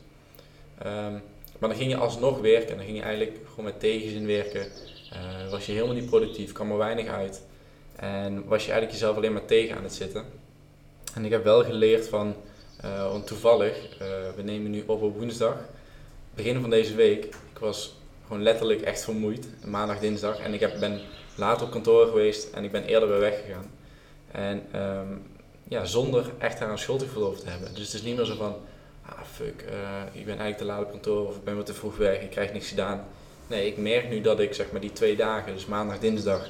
Um, 0.85 1.21
maar 1.59 1.69
dan 1.69 1.81
ging 1.81 1.91
je 1.91 1.97
alsnog 1.97 2.39
werken 2.39 2.69
en 2.69 2.75
dan 2.75 2.85
ging 2.85 2.97
je 2.97 3.03
eigenlijk 3.03 3.37
gewoon 3.49 3.65
met 3.65 3.79
tegenzin 3.79 4.25
werken. 4.25 4.67
Uh, 5.13 5.51
was 5.51 5.65
je 5.65 5.71
helemaal 5.71 5.95
niet 5.95 6.05
productief, 6.05 6.51
kwam 6.51 6.71
er 6.71 6.77
weinig 6.77 7.07
uit. 7.07 7.41
En 7.95 8.45
was 8.47 8.65
je 8.65 8.71
eigenlijk 8.71 8.91
jezelf 8.91 9.15
alleen 9.15 9.33
maar 9.33 9.45
tegen 9.45 9.77
aan 9.77 9.83
het 9.83 9.93
zitten. 9.93 10.25
En 11.13 11.25
ik 11.25 11.31
heb 11.31 11.43
wel 11.43 11.63
geleerd 11.63 12.07
van, 12.07 12.35
uh, 12.85 13.07
want 13.07 13.27
toevallig, 13.27 13.77
uh, 14.01 14.07
we 14.35 14.41
nemen 14.41 14.71
nu 14.71 14.83
op 14.85 15.01
op 15.01 15.17
woensdag, 15.17 15.55
begin 16.35 16.61
van 16.61 16.69
deze 16.69 16.95
week. 16.95 17.23
Ik 17.25 17.59
was 17.59 17.95
gewoon 18.27 18.43
letterlijk 18.43 18.81
echt 18.81 19.03
vermoeid. 19.03 19.47
Maandag, 19.65 19.99
dinsdag. 19.99 20.39
En 20.39 20.53
ik 20.53 20.59
heb, 20.59 20.79
ben 20.79 21.01
later 21.35 21.65
op 21.65 21.71
kantoor 21.71 22.07
geweest 22.07 22.53
en 22.53 22.63
ik 22.63 22.71
ben 22.71 22.83
eerder 22.83 23.09
weer 23.09 23.19
weggegaan. 23.19 23.71
En 24.31 24.81
um, 24.81 25.21
ja, 25.67 25.85
zonder 25.85 26.25
echt 26.37 26.59
daar 26.59 26.69
een 26.69 26.77
schuldgevoel 26.77 27.33
te 27.33 27.49
hebben. 27.49 27.73
Dus 27.73 27.85
het 27.85 27.93
is 27.93 28.01
niet 28.01 28.15
meer 28.15 28.25
zo 28.25 28.35
van, 28.35 28.55
ah 29.05 29.21
fuck, 29.31 29.65
uh, 29.69 30.19
ik 30.19 30.25
ben 30.25 30.37
eigenlijk 30.39 30.57
te 30.57 30.65
laat 30.65 30.83
op 30.83 30.91
kantoor 30.91 31.27
of 31.27 31.35
ik 31.35 31.43
ben 31.43 31.55
wat 31.55 31.65
te 31.65 31.73
vroeg 31.73 31.97
weg, 31.97 32.21
ik 32.21 32.29
krijg 32.29 32.53
niks 32.53 32.67
gedaan. 32.67 33.05
Nee, 33.47 33.67
ik 33.67 33.77
merk 33.77 34.09
nu 34.09 34.21
dat 34.21 34.39
ik 34.39 34.53
zeg 34.53 34.71
maar 34.71 34.81
die 34.81 34.91
twee 34.91 35.15
dagen, 35.15 35.53
dus 35.53 35.65
maandag, 35.65 35.99
dinsdag, 35.99 36.49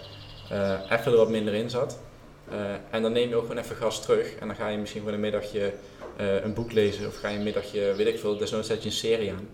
even 0.89 1.11
er 1.11 1.17
wat 1.17 1.29
minder 1.29 1.53
in 1.53 1.69
zat. 1.69 1.99
Uh, 2.53 2.59
en 2.89 3.01
dan 3.01 3.11
neem 3.11 3.29
je 3.29 3.35
ook 3.35 3.47
gewoon 3.47 3.63
even 3.63 3.75
gas 3.75 4.01
terug 4.01 4.35
en 4.35 4.47
dan 4.47 4.55
ga 4.55 4.67
je 4.67 4.77
misschien 4.77 5.01
voor 5.01 5.11
een 5.11 5.19
middagje 5.19 5.73
een 6.43 6.53
boek 6.53 6.71
lezen 6.71 7.07
of 7.07 7.15
ga 7.15 7.29
je 7.29 7.37
een 7.37 7.43
middagje, 7.43 7.93
weet 7.95 8.07
ik 8.07 8.19
veel, 8.19 8.37
desnoods 8.37 8.67
zet 8.67 8.83
je 8.83 8.89
een 8.89 8.95
serie 8.95 9.31
aan. 9.31 9.47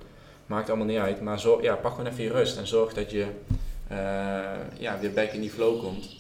Maakt 0.46 0.70
allemaal 0.70 0.88
niet 0.88 0.98
uit. 0.98 1.22
Maar 1.22 1.40
zo, 1.40 1.62
ja, 1.62 1.76
pak 1.76 1.92
gewoon 1.92 2.12
even 2.12 2.24
je 2.24 2.32
rust 2.32 2.58
en 2.58 2.68
zorg 2.68 2.94
dat 2.94 3.12
je 3.12 3.26
uh, 3.92 3.98
ja, 4.78 5.00
weer 5.00 5.12
back 5.12 5.32
in 5.32 5.42
die 5.42 5.50
flow 5.50 5.84
komt. 5.84 6.18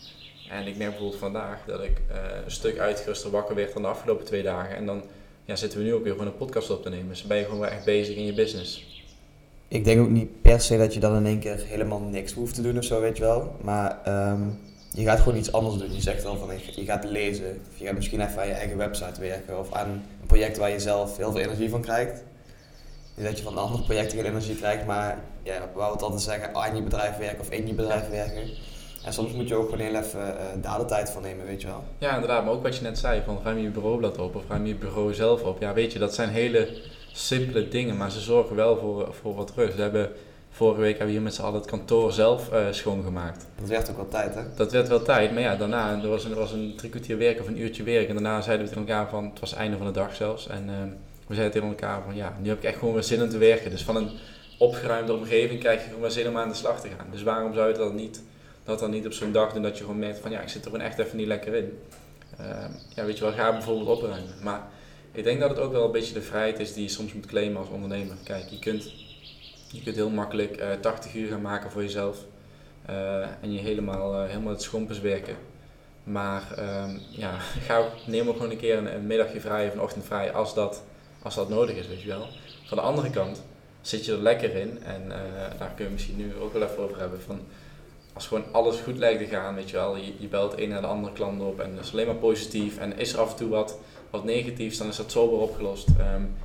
En 0.49 0.67
ik 0.67 0.77
merk 0.77 0.89
bijvoorbeeld 0.89 1.19
vandaag 1.19 1.57
dat 1.65 1.83
ik 1.83 2.01
uh, 2.11 2.15
een 2.45 2.51
stuk 2.51 2.77
uitgeruster 2.77 3.31
wakker 3.31 3.55
werd 3.55 3.73
dan 3.73 3.81
de 3.81 3.87
afgelopen 3.87 4.25
twee 4.25 4.43
dagen. 4.43 4.75
En 4.75 4.85
dan 4.85 5.01
ja, 5.45 5.55
zitten 5.55 5.79
we 5.79 5.85
nu 5.85 5.93
ook 5.93 6.03
weer 6.03 6.11
gewoon 6.11 6.27
een 6.27 6.37
podcast 6.37 6.69
op 6.69 6.83
te 6.83 6.89
nemen. 6.89 7.07
Dus 7.07 7.23
ben 7.23 7.37
je 7.37 7.43
gewoon 7.43 7.59
weer 7.59 7.69
echt 7.69 7.85
bezig 7.85 8.15
in 8.15 8.25
je 8.25 8.33
business. 8.33 9.03
Ik 9.67 9.83
denk 9.83 10.01
ook 10.01 10.09
niet 10.09 10.41
per 10.41 10.61
se 10.61 10.77
dat 10.77 10.93
je 10.93 10.99
dan 10.99 11.15
in 11.15 11.25
één 11.25 11.39
keer 11.39 11.57
helemaal 11.65 11.99
niks 11.99 12.33
hoeft 12.33 12.55
te 12.55 12.61
doen 12.61 12.77
of 12.77 12.83
zo, 12.83 13.01
weet 13.01 13.17
je 13.17 13.23
wel. 13.23 13.55
Maar 13.61 13.99
um, 14.31 14.59
je 14.99 15.05
gaat 15.05 15.19
gewoon 15.19 15.37
iets 15.37 15.51
anders 15.51 15.77
doen. 15.77 15.93
Je 15.93 16.01
zegt 16.01 16.23
wel 16.23 16.37
van 16.37 16.49
je 16.75 16.85
gaat 16.85 17.03
lezen. 17.03 17.61
Of 17.71 17.79
je 17.79 17.85
gaat 17.85 17.95
misschien 17.95 18.21
even 18.21 18.41
aan 18.41 18.47
je 18.47 18.53
eigen 18.53 18.77
website 18.77 19.21
werken. 19.21 19.59
Of 19.59 19.73
aan 19.73 19.89
een 19.89 20.27
project 20.27 20.57
waar 20.57 20.69
je 20.69 20.79
zelf 20.79 21.17
heel 21.17 21.31
veel 21.31 21.41
energie 21.41 21.69
van 21.69 21.81
krijgt 21.81 22.23
dat 23.23 23.37
je 23.37 23.43
van 23.43 23.57
andere 23.57 23.83
projecten 23.83 24.17
geen 24.17 24.27
energie 24.27 24.55
krijgt, 24.55 24.85
maar 24.85 25.17
ja, 25.43 25.69
we 25.73 25.81
het 25.81 26.01
altijd 26.01 26.21
zeggen, 26.21 26.55
aan 26.55 26.75
je 26.75 26.81
bedrijf 26.81 27.17
werken 27.17 27.39
of 27.39 27.49
in 27.49 27.67
je 27.67 27.73
bedrijf 27.73 28.09
werken. 28.09 28.49
En 29.05 29.13
soms 29.13 29.31
moet 29.31 29.47
je 29.47 29.55
ook 29.55 29.69
gewoon 29.69 29.85
heel 29.85 29.95
even 29.95 30.19
uh, 30.19 30.63
daar 30.63 30.77
de 30.77 30.85
tijd 30.85 31.09
van 31.09 31.21
nemen, 31.21 31.45
weet 31.45 31.61
je 31.61 31.67
wel. 31.67 31.83
Ja, 31.97 32.13
inderdaad. 32.13 32.43
Maar 32.43 32.53
ook 32.53 32.63
wat 32.63 32.75
je 32.75 32.81
net 32.81 32.97
zei, 32.97 33.21
van 33.25 33.39
ruim 33.43 33.57
je 33.57 33.69
bureaublad 33.69 34.17
op 34.17 34.35
of 34.35 34.43
ruim 34.49 34.65
je 34.65 34.75
bureau 34.75 35.13
zelf 35.13 35.41
op. 35.41 35.61
Ja, 35.61 35.73
weet 35.73 35.93
je, 35.93 35.99
dat 35.99 36.13
zijn 36.13 36.29
hele 36.29 36.81
simpele 37.11 37.67
dingen, 37.67 37.97
maar 37.97 38.11
ze 38.11 38.19
zorgen 38.19 38.55
wel 38.55 38.77
voor, 38.77 39.13
voor 39.13 39.35
wat 39.35 39.51
rust. 39.55 39.75
We 39.75 39.81
hebben, 39.81 40.11
vorige 40.49 40.79
week 40.79 40.89
hebben 40.89 41.07
we 41.07 41.13
hier 41.13 41.21
met 41.21 41.33
z'n 41.33 41.41
allen 41.41 41.59
het 41.59 41.69
kantoor 41.69 42.11
zelf 42.11 42.53
uh, 42.53 42.65
schoongemaakt. 42.71 43.45
Dat 43.59 43.67
werd 43.67 43.89
ook 43.89 43.95
wel 43.95 44.07
tijd, 44.07 44.35
hè? 44.35 44.41
Dat 44.55 44.71
werd 44.71 44.87
wel 44.87 45.01
tijd, 45.01 45.31
maar 45.31 45.41
ja, 45.41 45.55
daarna, 45.55 46.01
er 46.01 46.09
was 46.09 46.23
een, 46.23 46.31
er 46.31 46.37
was 46.37 46.51
een 46.51 46.73
drie 46.77 46.89
kwartier 46.89 47.17
werk 47.17 47.39
of 47.39 47.47
een 47.47 47.61
uurtje 47.61 47.83
werk. 47.83 48.07
En 48.07 48.13
daarna 48.13 48.41
zeiden 48.41 48.67
we 48.67 48.73
tegen 48.73 48.87
elkaar 48.87 49.09
van, 49.09 49.25
het 49.25 49.39
was 49.39 49.49
het 49.49 49.59
einde 49.59 49.77
van 49.77 49.85
de 49.85 49.91
dag 49.91 50.15
zelfs. 50.15 50.47
En, 50.47 50.63
uh, 50.67 50.73
we 51.27 51.35
zeiden 51.35 51.53
tegen 51.53 51.75
elkaar 51.75 52.01
van 52.03 52.15
ja, 52.15 52.37
nu 52.41 52.49
heb 52.49 52.57
ik 52.57 52.63
echt 52.63 52.77
gewoon 52.77 52.93
weer 52.93 53.03
zin 53.03 53.21
om 53.21 53.29
te 53.29 53.37
werken. 53.37 53.71
Dus 53.71 53.83
van 53.83 53.95
een 53.95 54.09
opgeruimde 54.57 55.13
omgeving 55.13 55.59
krijg 55.59 55.79
je 55.79 55.85
gewoon 55.85 56.01
weer 56.01 56.11
zin 56.11 56.27
om 56.27 56.37
aan 56.37 56.49
de 56.49 56.55
slag 56.55 56.81
te 56.81 56.87
gaan. 56.97 57.07
Dus 57.11 57.23
waarom 57.23 57.53
zou 57.53 57.71
je 57.71 57.77
dat 57.77 57.93
niet, 57.93 58.23
dat 58.63 58.79
dan 58.79 58.91
niet 58.91 59.05
op 59.05 59.13
zo'n 59.13 59.31
dag 59.31 59.53
doen 59.53 59.61
dat 59.61 59.77
je 59.77 59.83
gewoon 59.83 59.99
merkt 59.99 60.19
van 60.19 60.31
ja, 60.31 60.41
ik 60.41 60.49
zit 60.49 60.65
er 60.65 60.71
gewoon 60.71 60.85
echt 60.85 60.99
even 60.99 61.17
niet 61.17 61.27
lekker 61.27 61.53
in. 61.53 61.77
Uh, 62.39 62.45
ja, 62.95 63.05
weet 63.05 63.17
je 63.17 63.23
wel, 63.23 63.33
ga 63.33 63.51
bijvoorbeeld 63.51 63.97
opruimen. 63.97 64.33
Maar 64.43 64.67
ik 65.11 65.23
denk 65.23 65.39
dat 65.39 65.49
het 65.49 65.59
ook 65.59 65.71
wel 65.71 65.85
een 65.85 65.91
beetje 65.91 66.13
de 66.13 66.21
vrijheid 66.21 66.59
is 66.59 66.73
die 66.73 66.83
je 66.83 66.89
soms 66.89 67.13
moet 67.13 67.25
claimen 67.25 67.59
als 67.59 67.69
ondernemer. 67.69 68.15
Kijk, 68.23 68.49
je 68.49 68.59
kunt, 68.59 68.93
je 69.71 69.83
kunt 69.83 69.95
heel 69.95 70.09
makkelijk 70.09 70.57
uh, 70.57 70.73
eh, 70.73 70.79
80 70.79 71.15
uur 71.15 71.27
gaan 71.29 71.41
maken 71.41 71.71
voor 71.71 71.81
jezelf. 71.81 72.17
Uh, 72.89 73.21
en 73.21 73.53
je 73.53 73.59
helemaal, 73.59 74.23
uh, 74.23 74.29
helemaal 74.29 74.53
het 74.53 74.61
schompens 74.61 74.99
werken. 74.99 75.35
Maar 76.03 76.43
um, 76.59 76.99
ja, 77.09 77.37
ga, 77.67 77.83
neem 78.05 78.27
ook 78.27 78.35
gewoon 78.35 78.51
een 78.51 78.57
keer 78.57 78.77
een, 78.77 79.07
middagje 79.07 79.39
vrij 79.39 79.67
of 79.67 79.73
een 79.73 79.81
ochtend 79.81 80.05
vrij 80.05 80.33
als 80.33 80.53
dat 80.53 80.83
als 81.21 81.35
dat 81.35 81.49
nodig 81.49 81.75
is, 81.75 81.87
weet 81.87 82.01
je 82.01 82.07
wel. 82.07 82.27
Van 82.65 82.77
de 82.77 82.83
andere 82.83 83.09
kant 83.09 83.43
zit 83.81 84.05
je 84.05 84.11
er 84.11 84.21
lekker 84.21 84.55
in 84.55 84.83
en 84.83 85.05
uh, 85.07 85.59
daar 85.59 85.71
kun 85.75 85.85
je 85.85 85.91
misschien 85.91 86.17
nu 86.17 86.35
ook 86.41 86.53
wel 86.53 86.61
even 86.61 86.83
over 86.83 86.99
hebben. 86.99 87.21
Van, 87.21 87.39
als 88.13 88.27
gewoon 88.27 88.43
alles 88.51 88.79
goed 88.79 88.97
lijkt 88.97 89.19
te 89.19 89.25
gaan, 89.25 89.55
weet 89.55 89.69
je 89.69 89.75
wel, 89.75 89.95
je, 89.95 90.27
belt 90.29 90.59
een 90.59 90.69
naar 90.69 90.81
de 90.81 90.87
andere 90.87 91.13
klant 91.13 91.41
op 91.41 91.59
en 91.59 91.75
dat 91.75 91.85
is 91.85 91.91
alleen 91.91 92.05
maar 92.05 92.15
positief 92.15 92.77
en 92.77 92.97
is 92.97 93.13
er 93.13 93.19
af 93.19 93.29
en 93.29 93.35
toe 93.35 93.49
wat, 93.49 93.77
wat 94.09 94.23
negatiefs, 94.23 94.77
dan 94.77 94.87
is 94.87 94.95
dat 94.95 95.11
sober 95.11 95.39
opgelost. 95.39 95.87
Um, 95.89 96.35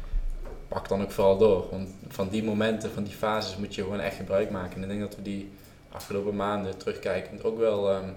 pak 0.74 0.88
dan 0.88 1.02
ook 1.02 1.10
vooral 1.10 1.38
door, 1.38 1.66
want 1.70 1.88
van 2.08 2.28
die 2.28 2.44
momenten, 2.44 2.90
van 2.90 3.02
die 3.02 3.14
fases 3.14 3.56
moet 3.56 3.74
je 3.74 3.82
gewoon 3.82 4.00
echt 4.00 4.16
gebruik 4.16 4.50
maken. 4.50 4.76
En 4.76 4.82
ik 4.82 4.88
denk 4.88 5.00
dat 5.00 5.16
we 5.16 5.22
die 5.22 5.50
afgelopen 5.92 6.36
maanden 6.36 6.76
terugkijkend 6.76 7.44
ook 7.44 7.58
wel, 7.58 7.94
um, 7.94 8.16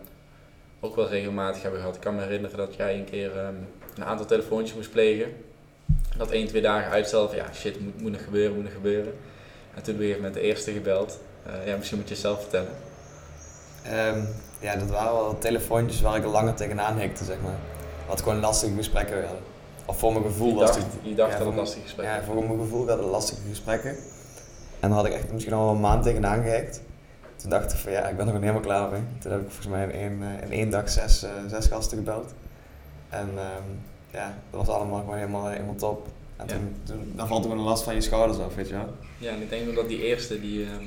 ook 0.79 0.95
wel 0.95 1.07
regelmatig 1.07 1.61
hebben 1.61 1.79
gehad. 1.79 1.95
Ik 1.95 2.01
kan 2.01 2.15
me 2.15 2.21
herinneren 2.21 2.57
dat 2.57 2.75
jij 2.75 2.97
een 2.97 3.05
keer 3.05 3.45
um, 3.45 3.67
een 3.95 4.05
aantal 4.05 4.25
telefoontjes 4.25 4.75
moest 4.75 4.91
plegen 4.91 5.33
dat 6.17 6.31
één, 6.31 6.47
twee 6.47 6.61
dagen 6.61 6.91
uitstellen 6.91 7.27
van 7.27 7.37
ja, 7.37 7.53
shit, 7.53 7.79
moet, 7.79 8.01
moet 8.01 8.11
nog 8.11 8.23
gebeuren, 8.23 8.55
moet 8.55 8.63
nog 8.63 8.73
gebeuren. 8.73 9.13
En 9.73 9.83
toen 9.83 9.97
ben 9.97 10.07
je 10.07 10.17
met 10.17 10.33
de 10.33 10.41
eerste 10.41 10.71
gebeld. 10.71 11.19
Uh, 11.47 11.67
ja, 11.67 11.77
misschien 11.77 11.97
moet 11.97 12.07
je 12.07 12.13
het 12.13 12.23
zelf 12.23 12.39
vertellen. 12.41 12.71
Um, 14.15 14.27
ja, 14.59 14.75
dat 14.75 14.89
waren 14.89 15.13
wel 15.13 15.37
telefoontjes 15.37 16.01
waar 16.01 16.17
ik 16.17 16.23
al 16.23 16.31
langer 16.31 16.53
tegenaan 16.53 16.99
hekte, 16.99 17.23
zeg 17.23 17.37
maar. 17.43 17.59
Wat 18.07 18.21
gewoon 18.21 18.39
lastige 18.39 18.75
gesprekken 18.75 19.15
werden. 19.15 19.37
Of 19.87 19.97
voor 19.99 20.11
mijn 20.13 20.23
gevoel 20.25 20.47
je 20.49 20.55
was 20.55 20.75
het... 20.75 20.85
Je 21.01 21.15
dacht 21.15 21.31
ja, 21.31 21.37
dat 21.37 21.47
het 21.47 21.55
lastige 21.55 21.81
gesprekken 21.81 22.15
Ja, 22.15 22.23
voor 22.23 22.35
mijn 22.35 22.59
gevoel 22.59 22.85
werden 22.85 23.05
lastige 23.05 23.41
gesprekken. 23.49 23.89
En 24.79 24.89
dan 24.89 24.91
had 24.91 25.05
ik 25.05 25.13
echt 25.13 25.31
misschien 25.31 25.53
al 25.53 25.69
een 25.69 25.79
maand 25.79 26.03
tegenaan 26.03 26.41
gehaakt. 26.43 26.81
Toen 27.35 27.49
dacht 27.49 27.71
ik 27.73 27.79
van 27.79 27.91
ja, 27.91 27.99
ik 28.07 28.09
ben 28.17 28.19
er 28.19 28.25
gewoon 28.25 28.41
helemaal 28.41 28.61
klaar 28.61 28.91
mee. 28.91 29.01
Toen 29.19 29.31
heb 29.31 29.41
ik 29.41 29.47
volgens 29.47 29.67
mij 29.67 29.83
in 29.83 29.91
één, 29.91 30.21
eh, 30.21 30.43
in 30.43 30.51
één 30.51 30.69
dag 30.69 30.89
zes, 30.89 31.23
eh, 31.23 31.29
zes 31.47 31.65
gasten 31.67 31.97
gebeld. 31.97 32.33
En 33.09 33.29
ehm, 33.35 33.63
ja, 34.11 34.37
dat 34.49 34.65
was 34.65 34.75
allemaal 34.75 34.99
gewoon 34.99 35.15
helemaal, 35.15 35.47
helemaal 35.47 35.75
top. 35.75 36.07
En 36.35 36.45
Ja. 36.47 36.53
toen, 36.53 36.75
toen, 36.83 37.13
dan 37.15 37.27
valt 37.27 37.43
er 37.43 37.49
gewoon 37.49 37.63
een 37.63 37.69
last 37.69 37.83
van 37.83 37.93
je 37.95 38.01
schouders 38.01 38.39
af, 38.39 38.55
weet 38.55 38.67
je 38.67 38.73
wel. 38.73 38.89
Ja, 39.17 39.31
en 39.31 39.41
ik 39.41 39.49
denk 39.49 39.75
dat 39.75 39.87
die 39.87 40.03
eerste, 40.03 40.41
die 40.41 40.63
ehm, 40.65 40.83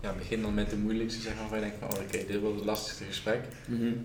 ja, 0.00 0.12
begint 0.18 0.42
dan 0.42 0.54
met 0.54 0.70
de 0.70 0.76
moeilijkste, 0.76 1.20
zeg 1.20 1.34
maar, 1.34 1.48
waar 1.48 1.58
je 1.58 1.64
denkt 1.64 1.78
van, 1.80 1.88
oh 1.92 2.04
oké, 2.04 2.26
dit 2.26 2.40
wordt 2.40 2.56
het 2.56 2.64
lastigste 2.64 3.04
gesprek. 3.04 3.40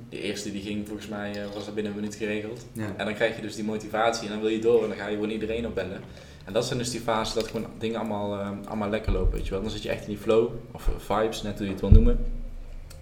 Die 0.09 0.21
eerste 0.21 0.51
die 0.51 0.61
ging 0.61 0.87
volgens 0.87 1.07
mij, 1.07 1.31
eh, 1.31 1.53
was 1.53 1.67
er 1.67 1.73
binnen 1.73 1.91
een 1.91 1.99
minuut 1.99 2.15
geregeld. 2.15 2.65
Ja. 2.73 2.93
En 2.97 3.05
dan 3.05 3.13
krijg 3.13 3.35
je 3.35 3.41
dus 3.41 3.55
die 3.55 3.63
motivatie 3.63 4.25
en 4.25 4.31
dan 4.33 4.41
wil 4.41 4.49
je 4.49 4.59
door 4.59 4.83
en 4.83 4.89
dan 4.89 4.97
ga 4.97 5.07
je 5.07 5.15
gewoon 5.15 5.29
iedereen 5.29 5.67
opbellen. 5.67 6.01
En 6.45 6.53
dat 6.53 6.65
zijn 6.65 6.79
dus 6.79 6.91
die 6.91 6.99
fases 6.99 7.33
dat 7.33 7.47
gewoon 7.47 7.67
dingen 7.77 7.99
allemaal, 7.99 8.39
ehm, 8.39 8.57
allemaal 8.65 8.89
lekker 8.89 9.11
lopen, 9.11 9.33
weet 9.33 9.45
je 9.45 9.51
wel. 9.51 9.61
Dan 9.61 9.71
zit 9.71 9.83
je 9.83 9.89
echt 9.89 10.01
in 10.01 10.09
die 10.09 10.17
flow, 10.17 10.51
of 10.71 10.87
eh, 10.87 10.93
vibes, 10.97 11.41
net 11.41 11.57
hoe 11.57 11.65
je 11.65 11.71
het 11.71 11.81
wil 11.81 11.91
noemen. 11.91 12.25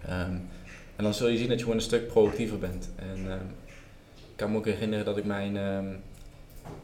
Ehm, 0.05 0.38
en 0.96 1.03
dan 1.03 1.13
zul 1.13 1.27
je 1.27 1.38
zien 1.38 1.48
dat 1.48 1.58
je 1.58 1.63
gewoon 1.63 1.77
een 1.77 1.84
stuk 1.84 2.08
proactiever 2.08 2.60
bent. 2.60 2.89
En 2.96 3.31
ehm, 3.31 3.46
ik 4.15 4.36
kan 4.36 4.51
me 4.51 4.58
ook 4.58 4.65
herinneren 4.65 5.05
dat 5.05 5.17
ik 5.17 5.25
mijn, 5.25 5.58
ehm, 5.58 5.88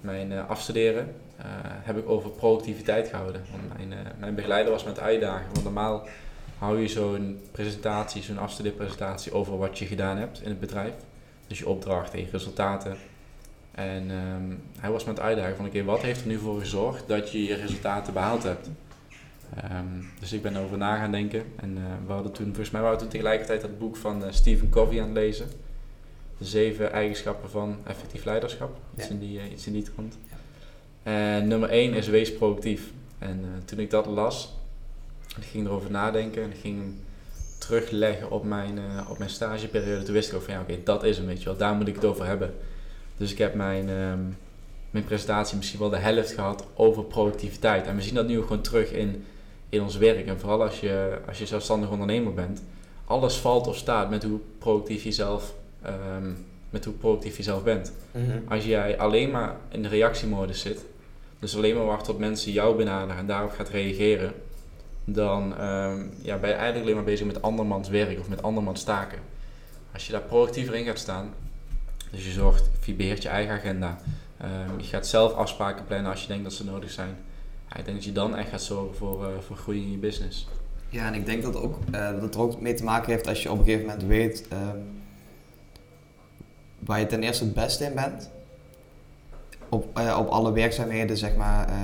mijn 0.01 0.32
eh, 0.32 0.50
afstuderen, 0.50 1.15
eh, 1.38 1.46
heb 1.62 1.98
ik 1.98 2.10
over 2.10 2.30
proactiviteit 2.30 3.08
gehouden. 3.08 3.42
Mijn, 3.77 3.94
eh, 3.94 4.00
mijn 4.20 4.36
begeleider 4.36 4.72
was 4.72 4.84
met 4.84 5.00
uitdagen. 5.00 5.46
Want 5.51 5.63
normaal 5.63 6.08
hou 6.58 6.82
je 6.82 6.88
zo'n 6.88 7.39
presentatie, 7.51 8.22
zo'n 8.22 8.38
afstudeerpresentatie 8.38 9.34
over 9.34 9.58
wat 9.58 9.80
je 9.80 9.86
gedaan 9.86 10.18
hebt 10.18 10.42
in 10.42 10.50
het 10.50 10.60
bedrijf. 10.60 10.94
Dus 11.48 11.60
je 11.60 11.68
opdrachten, 11.68 12.20
je 12.20 12.27
resultaten. 12.32 12.96
En 13.72 14.12
ehm, 14.12 14.56
hij 14.80 14.92
was 14.92 15.04
met 15.04 15.20
uitdagen 15.20 15.56
van 15.56 15.65
oké, 15.65 15.84
wat 15.84 16.01
heeft 16.01 16.22
er 16.22 16.27
nu 16.27 16.38
voor 16.38 16.60
gezorgd 16.60 17.08
dat 17.08 17.32
je 17.32 17.44
je 17.44 17.56
resultaten 17.56 18.13
behaald 18.13 18.44
hebt? 18.44 18.70
Ehm, 19.56 20.04
dus 20.20 20.34
ik 20.34 20.42
ben 20.42 20.56
erover 20.56 20.77
na 20.77 20.96
gaan 20.98 21.12
denken. 21.12 21.44
En 21.56 21.77
we 22.06 22.13
hadden 22.13 22.32
toen, 22.32 22.46
volgens 22.46 22.72
mij 22.72 22.82
waren 22.82 22.96
we 22.96 23.01
toen 23.01 23.12
tegelijkertijd 23.12 23.62
dat 23.62 23.80
boek 23.80 23.96
van 23.96 24.24
Stephen 24.30 24.70
Covey 24.70 25.00
aan 25.01 25.08
het 25.08 25.18
lezen. 25.18 25.48
De 26.38 26.46
zeven 26.46 26.92
eigenschappen 26.92 27.50
van 27.50 27.77
effectief 27.84 28.25
leiderschap. 28.25 28.77
Iets, 28.98 29.08
Ja. 29.08 29.13
in, 29.13 29.20
die, 29.20 29.39
eh, 29.39 29.51
iets 29.51 29.68
in 29.68 29.74
die 29.74 29.84
trant. 29.84 30.18
En 31.04 31.48
nummer 31.48 31.70
één 31.70 31.94
is 31.94 32.08
wees 32.08 32.34
proactief. 32.34 32.92
En 33.20 33.39
eh, 33.44 33.65
toen 33.65 33.80
ik 33.80 33.89
dat 33.89 34.06
las, 34.06 34.54
ik 35.38 35.44
ging 35.44 35.65
erover 35.68 35.92
nadenken 35.92 36.44
en 36.44 36.50
ik 36.50 36.58
ging 36.62 36.77
hem 36.80 37.00
terugleggen 37.58 38.32
op 38.32 38.44
mijn, 38.44 38.77
eh, 38.77 39.10
op 39.10 39.18
mijn 39.18 39.30
stageperiode. 39.30 40.04
Toen 40.04 40.13
wist 40.13 40.30
ik 40.30 40.36
ook 40.36 40.42
van 40.42 40.54
ja, 40.54 40.62
oké, 40.62 40.77
dat 40.84 41.04
is 41.04 41.18
hem, 41.18 41.25
weet 41.25 41.39
je 41.39 41.46
wel. 41.46 41.58
Daar 41.58 41.74
moet 41.75 41.88
ik 41.88 41.96
het 41.96 42.06
over 42.06 42.25
hebben. 42.25 42.54
Dus 43.18 43.32
ik 43.32 43.38
heb 43.38 43.54
mijn, 43.54 43.89
ehm, 43.89 44.20
mijn 44.92 45.06
presentatie 45.06 45.58
misschien 45.58 45.80
wel 45.80 45.89
de 45.89 45.98
helft 45.98 46.32
gehad 46.32 46.65
over 46.75 47.04
productiviteit. 47.04 47.88
En 47.88 47.96
we 47.96 48.01
zien 48.01 48.13
dat 48.15 48.27
nu 48.27 48.38
ook 48.38 48.48
gewoon 48.48 48.62
terug 48.62 48.92
in, 48.92 49.25
in 49.70 49.82
ons 49.82 49.98
werk. 49.98 50.27
En 50.27 50.39
vooral 50.39 50.63
als 50.63 50.80
je, 50.80 51.18
als 51.27 51.38
je 51.38 51.46
zelfstandig 51.46 51.89
ondernemer 51.89 52.34
bent. 52.34 52.63
Alles 53.06 53.36
valt 53.38 53.68
of 53.68 53.77
staat 53.77 54.10
met 54.10 54.24
hoe 54.24 54.39
productief 54.58 55.04
je 55.04 55.12
zelf, 55.12 55.54
ehm, 55.86 56.32
met 56.70 56.86
hoe 56.86 56.94
productief 56.94 57.38
je 57.38 57.44
zelf 57.44 57.63
bent. 57.63 57.92
Als 58.48 58.65
jij 58.65 58.98
alleen 58.98 59.32
maar 59.32 59.56
in 59.70 59.82
de 59.82 59.88
reactiemodus 59.88 60.60
zit, 60.62 60.86
dus 61.39 61.56
alleen 61.56 61.75
maar 61.75 61.86
wacht 61.86 62.06
tot 62.06 62.20
mensen 62.20 62.51
jou 62.51 62.75
benaderen 62.75 63.18
en 63.18 63.27
daarop 63.27 63.51
gaat 63.51 63.70
reageren, 63.70 64.34
dan 65.06 65.58
ehm, 65.58 66.06
ja, 66.22 66.38
ben 66.38 66.50
je 66.50 66.56
eigenlijk 66.56 66.82
alleen 66.82 66.96
maar 66.96 67.04
bezig 67.04 67.25
met 67.25 67.42
andermans 67.42 67.89
werk 67.89 68.20
of 68.20 68.30
met 68.30 68.44
andermans 68.44 68.84
taken. 68.84 69.20
Als 69.94 70.06
je 70.06 70.12
daar 70.12 70.22
proactiever 70.22 70.75
in 70.75 70.86
gaat 70.86 71.00
staan, 71.00 71.34
dus 72.12 72.25
je 72.25 72.32
zorgt, 72.32 72.70
je 72.86 72.94
beheert 72.94 73.24
je 73.24 73.30
eigen 73.30 73.54
agenda, 73.54 73.98
ehm, 74.38 74.77
je 74.80 74.84
gaat 74.84 75.08
zelf 75.08 75.34
afspraken 75.34 75.86
plannen 75.86 76.12
als 76.12 76.22
je 76.22 76.27
denkt 76.27 76.44
dat 76.44 76.54
ze 76.54 76.65
nodig 76.65 76.92
zijn. 76.92 77.18
Ja, 77.70 77.77
ik 77.77 77.86
denk 77.86 77.98
dat 77.98 78.06
je 78.06 78.12
dan 78.12 78.36
echt 78.36 78.50
gaat 78.50 78.62
zorgen 78.62 78.96
voor, 78.96 79.25
eh, 79.25 79.30
voor 79.39 79.56
groei 79.56 79.82
in 79.82 79.92
je 79.92 79.98
business. 79.98 80.48
Ja, 80.89 81.08
en 81.08 81.13
ik 81.13 81.25
denk 81.25 81.44
dat, 81.44 81.56
ook, 81.56 81.80
eh, 81.92 82.12
dat 82.12 82.22
het 82.22 82.36
er 82.36 82.42
ook 82.42 82.62
mee 82.62 82.74
te 82.74 82.84
maken 82.84 83.12
heeft 83.12 83.27
als 83.27 83.44
je 83.44 83.51
op 83.51 83.58
een 83.58 83.63
gegeven 83.63 83.86
moment 83.86 84.04
weet 84.04 84.48
ehm, 84.48 84.77
waar 86.86 87.00
je 87.00 87.06
ten 87.06 87.24
eerste 87.24 87.44
het 87.44 87.54
beste 87.54 87.84
in 87.84 87.94
bent. 87.94 88.30
Op, 89.70 89.98
eh, 89.98 90.18
op 90.20 90.27
alle 90.27 90.51
werkzaamheden, 90.51 91.18
zeg 91.18 91.36
maar, 91.36 91.68
eh, 91.68 91.75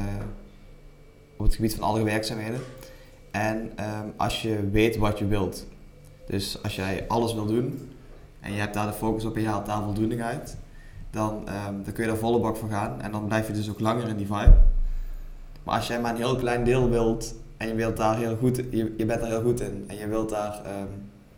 op 1.37 1.45
het 1.45 1.55
gebied 1.55 1.75
van 1.75 1.83
alle 1.83 2.03
werkzaamheden. 2.03 2.59
En 3.31 3.71
ehm, 3.75 4.07
als 4.15 4.41
je 4.41 4.69
weet 4.71 4.97
wat 4.97 5.19
je 5.19 5.27
wilt. 5.27 5.65
Dus 6.25 6.63
als 6.63 6.75
jij 6.75 7.05
alles 7.07 7.33
wil 7.33 7.45
doen 7.45 7.91
en 8.39 8.53
je 8.53 8.59
hebt 8.59 8.73
daar 8.73 8.87
de 8.87 8.93
focus 8.93 9.25
op 9.25 9.35
en 9.35 9.41
je 9.41 9.47
haalt 9.47 9.65
daar 9.65 9.83
voldoening 9.83 10.21
uit, 10.21 10.57
dan, 11.09 11.47
ehm, 11.47 11.83
dan 11.83 11.93
kun 11.93 12.03
je 12.03 12.09
daar 12.09 12.19
volle 12.19 12.39
bak 12.39 12.57
voor 12.57 12.69
gaan 12.69 13.01
en 13.01 13.11
dan 13.11 13.25
blijf 13.25 13.47
je 13.47 13.53
dus 13.53 13.69
ook 13.69 13.79
langer 13.79 14.07
in 14.07 14.17
die 14.17 14.25
vibe. 14.25 14.57
Maar 15.63 15.75
als 15.75 15.87
jij 15.87 16.01
maar 16.01 16.11
een 16.11 16.17
heel 16.17 16.35
klein 16.35 16.63
deel 16.63 16.89
wilt 16.89 17.35
en 17.57 17.67
je 17.67 17.73
wilt 17.73 17.97
daar 17.97 18.17
heel 18.17 18.37
goed, 18.37 18.55
je, 18.55 18.93
je 18.97 19.05
bent 19.05 19.21
daar 19.21 19.29
heel 19.29 19.41
goed 19.41 19.61
in 19.61 19.85
en 19.87 19.97
je 19.97 20.07
wilt 20.07 20.29
daar 20.29 20.61
ehm, 20.65 20.87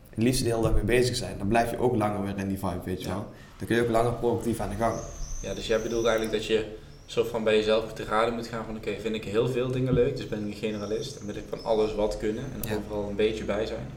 het 0.09 0.23
liefst 0.23 0.43
de 0.43 0.49
hele 0.49 0.61
dag 0.61 0.73
mee 0.73 0.83
bezig 0.83 1.15
zijn, 1.15 1.37
dan 1.37 1.47
blijf 1.47 1.71
je 1.71 1.77
ook 1.77 1.95
langer 1.95 2.23
weer 2.23 2.37
in 2.37 2.47
die 2.47 2.59
vibe, 2.59 2.79
weet 2.83 3.01
je 3.01 3.07
Ja. 3.07 3.25
Dan 3.57 3.67
kun 3.67 3.75
je 3.75 3.81
ook 3.81 3.89
langer 3.89 4.13
productief 4.13 4.59
aan 4.59 4.69
de 4.69 4.75
gang. 4.75 4.99
Ja, 5.41 5.53
dus 5.53 5.67
jij 5.67 5.81
bedoelt 5.81 6.05
eigenlijk 6.05 6.35
dat 6.37 6.45
je 6.45 6.75
zo 7.05 7.23
van 7.23 7.43
bij 7.43 7.55
jezelf 7.55 7.93
te 7.93 8.03
raden 8.03 8.33
moet 8.33 8.47
gaan 8.47 8.65
van 8.65 8.75
oké, 8.75 8.95
vind 8.99 9.15
ik 9.15 9.23
heel 9.23 9.47
veel 9.47 9.71
dingen 9.71 9.93
leuk, 9.93 10.17
dus 10.17 10.27
ben 10.27 10.39
ik 10.39 10.45
een 10.45 10.53
generalist 10.59 11.15
en 11.15 11.25
wil 11.25 11.35
ik 11.35 11.43
van 11.49 11.63
alles 11.63 11.95
wat 11.95 12.17
kunnen 12.17 12.43
en 12.43 12.69
Ja. 12.69 12.75
overal 12.75 13.09
een 13.09 13.15
beetje 13.15 13.43
bij 13.43 13.65
zijn? 13.65 13.87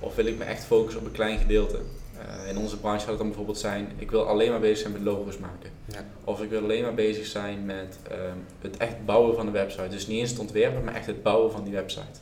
Of 0.00 0.14
wil 0.14 0.26
ik 0.26 0.38
me 0.38 0.44
echt 0.44 0.64
focussen 0.64 1.00
op 1.00 1.06
een 1.06 1.12
klein 1.12 1.38
gedeelte? 1.38 1.78
Eh, 2.18 2.48
in 2.50 2.58
onze 2.58 2.76
branche 2.76 3.00
gaat 3.00 3.08
het 3.08 3.18
dan 3.18 3.26
bijvoorbeeld 3.26 3.58
zijn, 3.58 3.88
ik 3.96 4.10
wil 4.10 4.26
alleen 4.28 4.50
maar 4.50 4.60
bezig 4.60 4.78
zijn 4.78 4.92
met 4.92 5.02
logo's 5.02 5.38
maken. 5.38 5.70
Ja. 5.84 6.04
Of 6.24 6.42
ik 6.42 6.50
wil 6.50 6.62
alleen 6.62 6.82
maar 6.82 6.94
bezig 6.94 7.26
zijn 7.26 7.64
met 7.64 7.96
ehm, 8.10 8.36
het 8.60 8.76
echt 8.76 9.04
bouwen 9.04 9.34
van 9.34 9.46
de 9.46 9.52
website. 9.52 9.88
Dus 9.88 10.06
niet 10.06 10.20
eens 10.20 10.30
het 10.30 10.38
ontwerpen, 10.38 10.84
maar 10.84 10.94
echt 10.94 11.06
het 11.06 11.22
bouwen 11.22 11.52
van 11.52 11.64
die 11.64 11.72
website. 11.72 12.18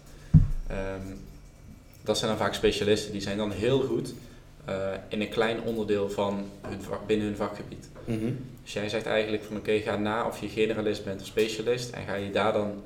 Ehm, 0.67 1.07
dat 2.03 2.19
zijn 2.19 2.31
dan 2.31 2.41
vaak 2.41 2.55
specialisten, 2.55 3.13
die 3.13 3.21
zijn 3.21 3.37
dan 3.37 3.51
heel 3.51 3.81
goed 3.81 4.15
eh, 4.65 4.93
in 5.09 5.21
een 5.21 5.29
klein 5.29 5.63
onderdeel 5.63 6.11
van 6.11 6.45
hun 6.61 6.83
vak, 6.83 7.07
binnen 7.07 7.27
hun 7.27 7.37
vakgebied. 7.37 7.89
Dus 8.63 8.73
jij 8.73 8.89
zegt 8.89 9.07
eigenlijk 9.07 9.45
van 9.45 9.57
oké, 9.57 9.79
ga 9.79 9.97
na 9.97 10.27
of 10.27 10.41
je 10.41 10.49
generalist 10.49 11.05
bent 11.05 11.21
of 11.21 11.27
specialist 11.27 11.91
en 11.91 12.05
ga 12.07 12.15
je 12.15 12.31
daar 12.31 12.53
dan 12.53 12.83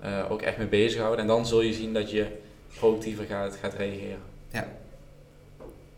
eh, 0.00 0.30
ook 0.30 0.42
echt 0.42 0.58
mee 0.58 0.66
bezighouden. 0.66 1.20
En 1.20 1.26
dan 1.26 1.46
zul 1.46 1.60
je 1.60 1.72
zien 1.72 1.92
dat 1.92 2.10
je 2.10 2.26
productiever 2.78 3.24
gaat, 3.24 3.56
gaat 3.56 3.74
reageren. 3.74 4.18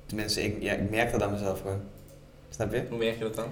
Tenminste, 0.06 0.42
ik, 0.42 0.62
ja, 0.62 0.72
ik 0.72 0.90
merk 0.90 1.12
dat 1.12 1.22
aan 1.22 1.32
mezelf 1.32 1.60
gewoon. 1.60 1.80
Snap 2.48 2.72
je? 2.72 2.82
Hoe 2.88 2.98
merk 2.98 3.18
je 3.18 3.24
dat 3.24 3.34
dan? 3.34 3.48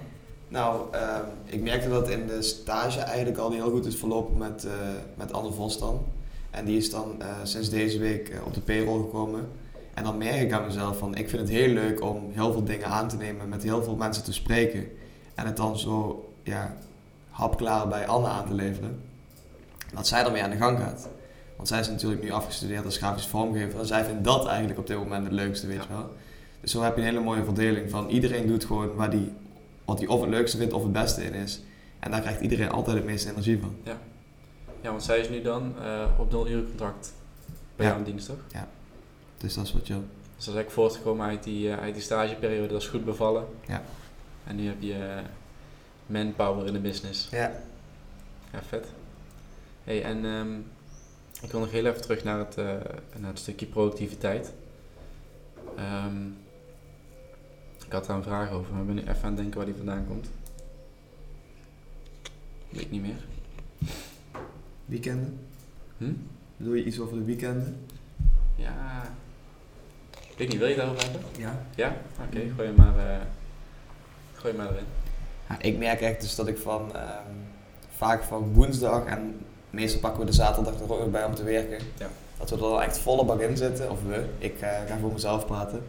Nou, 0.47 0.93
ehm, 0.93 1.25
ik 1.45 1.61
merkte 1.61 1.89
dat 1.89 2.09
in 2.09 2.27
de 2.27 2.41
stage 2.41 2.99
eigenlijk 2.99 3.37
al 3.37 3.51
heel 3.51 3.69
goed 3.69 3.85
is 3.85 3.95
verlopen 3.95 4.37
met, 4.37 4.65
eh 4.65 4.71
met 5.15 5.33
Anne 5.33 5.51
Vos 5.51 5.79
dan. 5.79 6.05
En 6.51 6.65
die 6.65 6.77
is 6.77 6.89
dan 6.89 7.21
sinds 7.43 7.69
deze 7.69 7.99
week 7.99 8.31
op 8.45 8.53
de 8.53 8.61
payroll 8.61 9.01
gekomen. 9.01 9.49
En 9.93 10.03
dan 10.03 10.17
merk 10.17 10.41
ik 10.41 10.51
aan 10.51 10.65
mezelf 10.65 10.97
van, 10.97 11.15
ik 11.15 11.29
vind 11.29 11.41
het 11.41 11.49
heel 11.51 11.73
leuk 11.73 12.01
om 12.01 12.29
heel 12.31 12.51
veel 12.51 12.63
dingen 12.63 12.87
aan 12.87 13.07
te 13.07 13.15
nemen, 13.15 13.49
met 13.49 13.63
heel 13.63 13.83
veel 13.83 13.95
mensen 13.95 14.23
te 14.23 14.33
spreken. 14.33 14.87
En 15.35 15.45
het 15.45 15.57
dan 15.57 15.79
zo, 15.79 16.25
ja, 16.43 16.75
hapklaar 17.29 17.87
bij 17.87 18.07
Anne 18.07 18.27
aan 18.27 18.45
te 18.45 18.53
leveren. 18.53 19.01
Dat 19.93 20.07
zij 20.07 20.23
ermee 20.25 20.43
aan 20.43 20.49
de 20.49 20.55
gang 20.57 20.77
gaat. 20.79 21.07
Want 21.55 21.67
zij 21.67 21.79
is 21.79 21.89
natuurlijk 21.89 22.21
nu 22.23 22.31
afgestudeerd 22.31 22.85
als 22.85 22.97
grafisch 22.97 23.27
vormgever. 23.27 23.79
En 23.79 23.85
zij 23.85 24.03
vindt 24.05 24.23
dat 24.23 24.47
eigenlijk 24.47 24.79
op 24.79 24.87
dit 24.87 24.97
moment 24.97 25.23
het 25.23 25.33
leukste, 25.33 25.67
weet 25.67 25.75
Ja. 25.75 25.81
je 25.81 25.93
wel. 25.93 26.09
Dus 26.61 26.71
zo 26.71 26.81
heb 26.81 26.95
je 26.95 27.01
een 27.01 27.07
hele 27.07 27.19
mooie 27.19 27.43
verdeling 27.43 27.89
van 27.89 28.09
iedereen 28.09 28.47
doet 28.47 28.65
gewoon 28.65 28.95
waar 28.95 29.09
die, 29.09 29.31
wat 29.85 29.99
hij 29.99 30.07
of 30.07 30.21
het 30.21 30.29
leukste 30.29 30.57
vindt 30.57 30.73
of 30.73 30.83
het 30.83 30.91
beste 30.91 31.23
in 31.25 31.33
is. 31.33 31.61
En 31.99 32.11
daar 32.11 32.21
krijgt 32.21 32.41
iedereen 32.41 32.69
altijd 32.71 32.97
het 32.97 33.05
meeste 33.05 33.29
energie 33.29 33.59
van. 33.61 33.75
Ja, 34.81 34.89
want 34.89 35.03
zij 35.03 35.19
is 35.19 35.29
nu 35.29 35.41
dan 35.41 35.73
eh, 35.83 36.05
op 36.19 36.31
0 36.31 36.47
uur 36.49 36.63
contract 36.63 37.13
bij 37.75 37.85
Ja. 37.87 37.97
dienst, 38.03 38.25
toch? 38.27 38.35
Dus 39.41 39.53
dat 39.53 39.65
is 39.65 39.73
wat 39.73 39.85
chill. 39.85 39.95
Dus 39.95 40.45
dat 40.45 40.55
is 40.55 40.61
eigenlijk 40.61 40.71
voortgekomen 40.71 41.27
uit 41.27 41.43
die, 41.43 41.71
eh, 41.71 41.79
uit 41.79 41.93
die 41.93 42.03
stageperiode, 42.03 42.67
dat 42.67 42.81
is 42.81 42.87
goed 42.87 43.05
bevallen. 43.05 43.45
Ja. 43.67 43.83
En 44.43 44.55
nu 44.55 44.67
heb 44.67 44.81
je 44.81 44.93
eh, 44.93 45.23
manpower 46.05 46.67
in 46.67 46.73
de 46.73 46.79
business. 46.79 47.29
Ja. 47.29 47.51
Ja, 48.51 48.63
vet. 48.63 48.87
Hey, 49.83 50.03
en 50.03 50.25
ehm, 50.25 50.57
ik 51.41 51.51
wil 51.51 51.59
nog 51.59 51.71
heel 51.71 51.85
even 51.85 52.01
terug 52.01 52.23
naar 52.23 52.39
het, 52.39 52.57
eh, 52.57 52.65
naar 53.17 53.29
het 53.29 53.39
stukje 53.39 53.65
productiviteit. 53.65 54.53
Ehm, 55.75 56.25
ik 57.85 57.91
had 57.91 58.05
daar 58.05 58.17
een 58.17 58.23
vraag 58.23 58.51
over, 58.51 58.71
maar 58.71 58.81
ik 58.81 58.87
ben 58.87 58.95
nu 58.95 59.01
even 59.01 59.23
aan 59.23 59.25
het 59.25 59.37
denken 59.37 59.57
waar 59.57 59.65
die 59.65 59.75
vandaan 59.75 60.07
komt. 60.07 60.29
Weet 62.69 62.81
ik 62.81 62.91
niet 62.91 63.01
meer. 63.01 63.25
Weekenden? 64.85 65.39
Hm? 65.97 66.13
Bedoel 66.57 66.73
je 66.73 66.83
iets 66.83 66.99
over 66.99 67.17
de 67.17 67.23
weekenden? 67.23 67.85
Ja. 68.55 69.13
Ik 70.41 70.47
weet 70.47 70.59
niet, 70.59 70.67
wil 70.67 70.69
je 70.69 70.75
daarover 70.75 71.03
hebben? 71.03 71.21
Ja. 71.37 71.59
Ja? 71.75 71.95
Oké, 72.27 72.39
gooi 72.55 72.67
je 72.67 72.73
maar, 72.77 72.97
eh, 72.97 73.15
gooi 74.33 74.53
maar 74.53 74.69
erin. 74.69 74.85
Ja, 75.49 75.55
ik 75.59 75.77
merk 75.77 76.01
echt 76.01 76.21
dus 76.21 76.35
dat 76.35 76.47
ik 76.47 76.57
van 76.57 76.95
ehm, 76.95 77.33
vaak 77.97 78.23
van 78.23 78.53
woensdag 78.53 79.05
en 79.05 79.45
meestal 79.69 79.99
pakken 79.99 80.19
we 80.19 80.25
de 80.25 80.31
zaterdag 80.31 80.73
er 80.79 80.93
ook 81.03 81.11
bij 81.11 81.23
om 81.23 81.35
te 81.35 81.43
werken. 81.43 81.77
Ja. 81.97 82.07
Dat 82.37 82.49
we 82.49 82.55
er 82.55 82.61
al 82.63 82.81
echt 82.83 82.97
volle 82.97 83.25
bak 83.25 83.39
in 83.41 83.57
zitten, 83.57 83.91
of 83.91 83.97
we, 84.07 84.25
ik 84.37 84.61
eh, 84.61 84.69
ga 84.87 84.97
voor 85.01 85.11
mezelf 85.11 85.45
praten. 85.45 85.83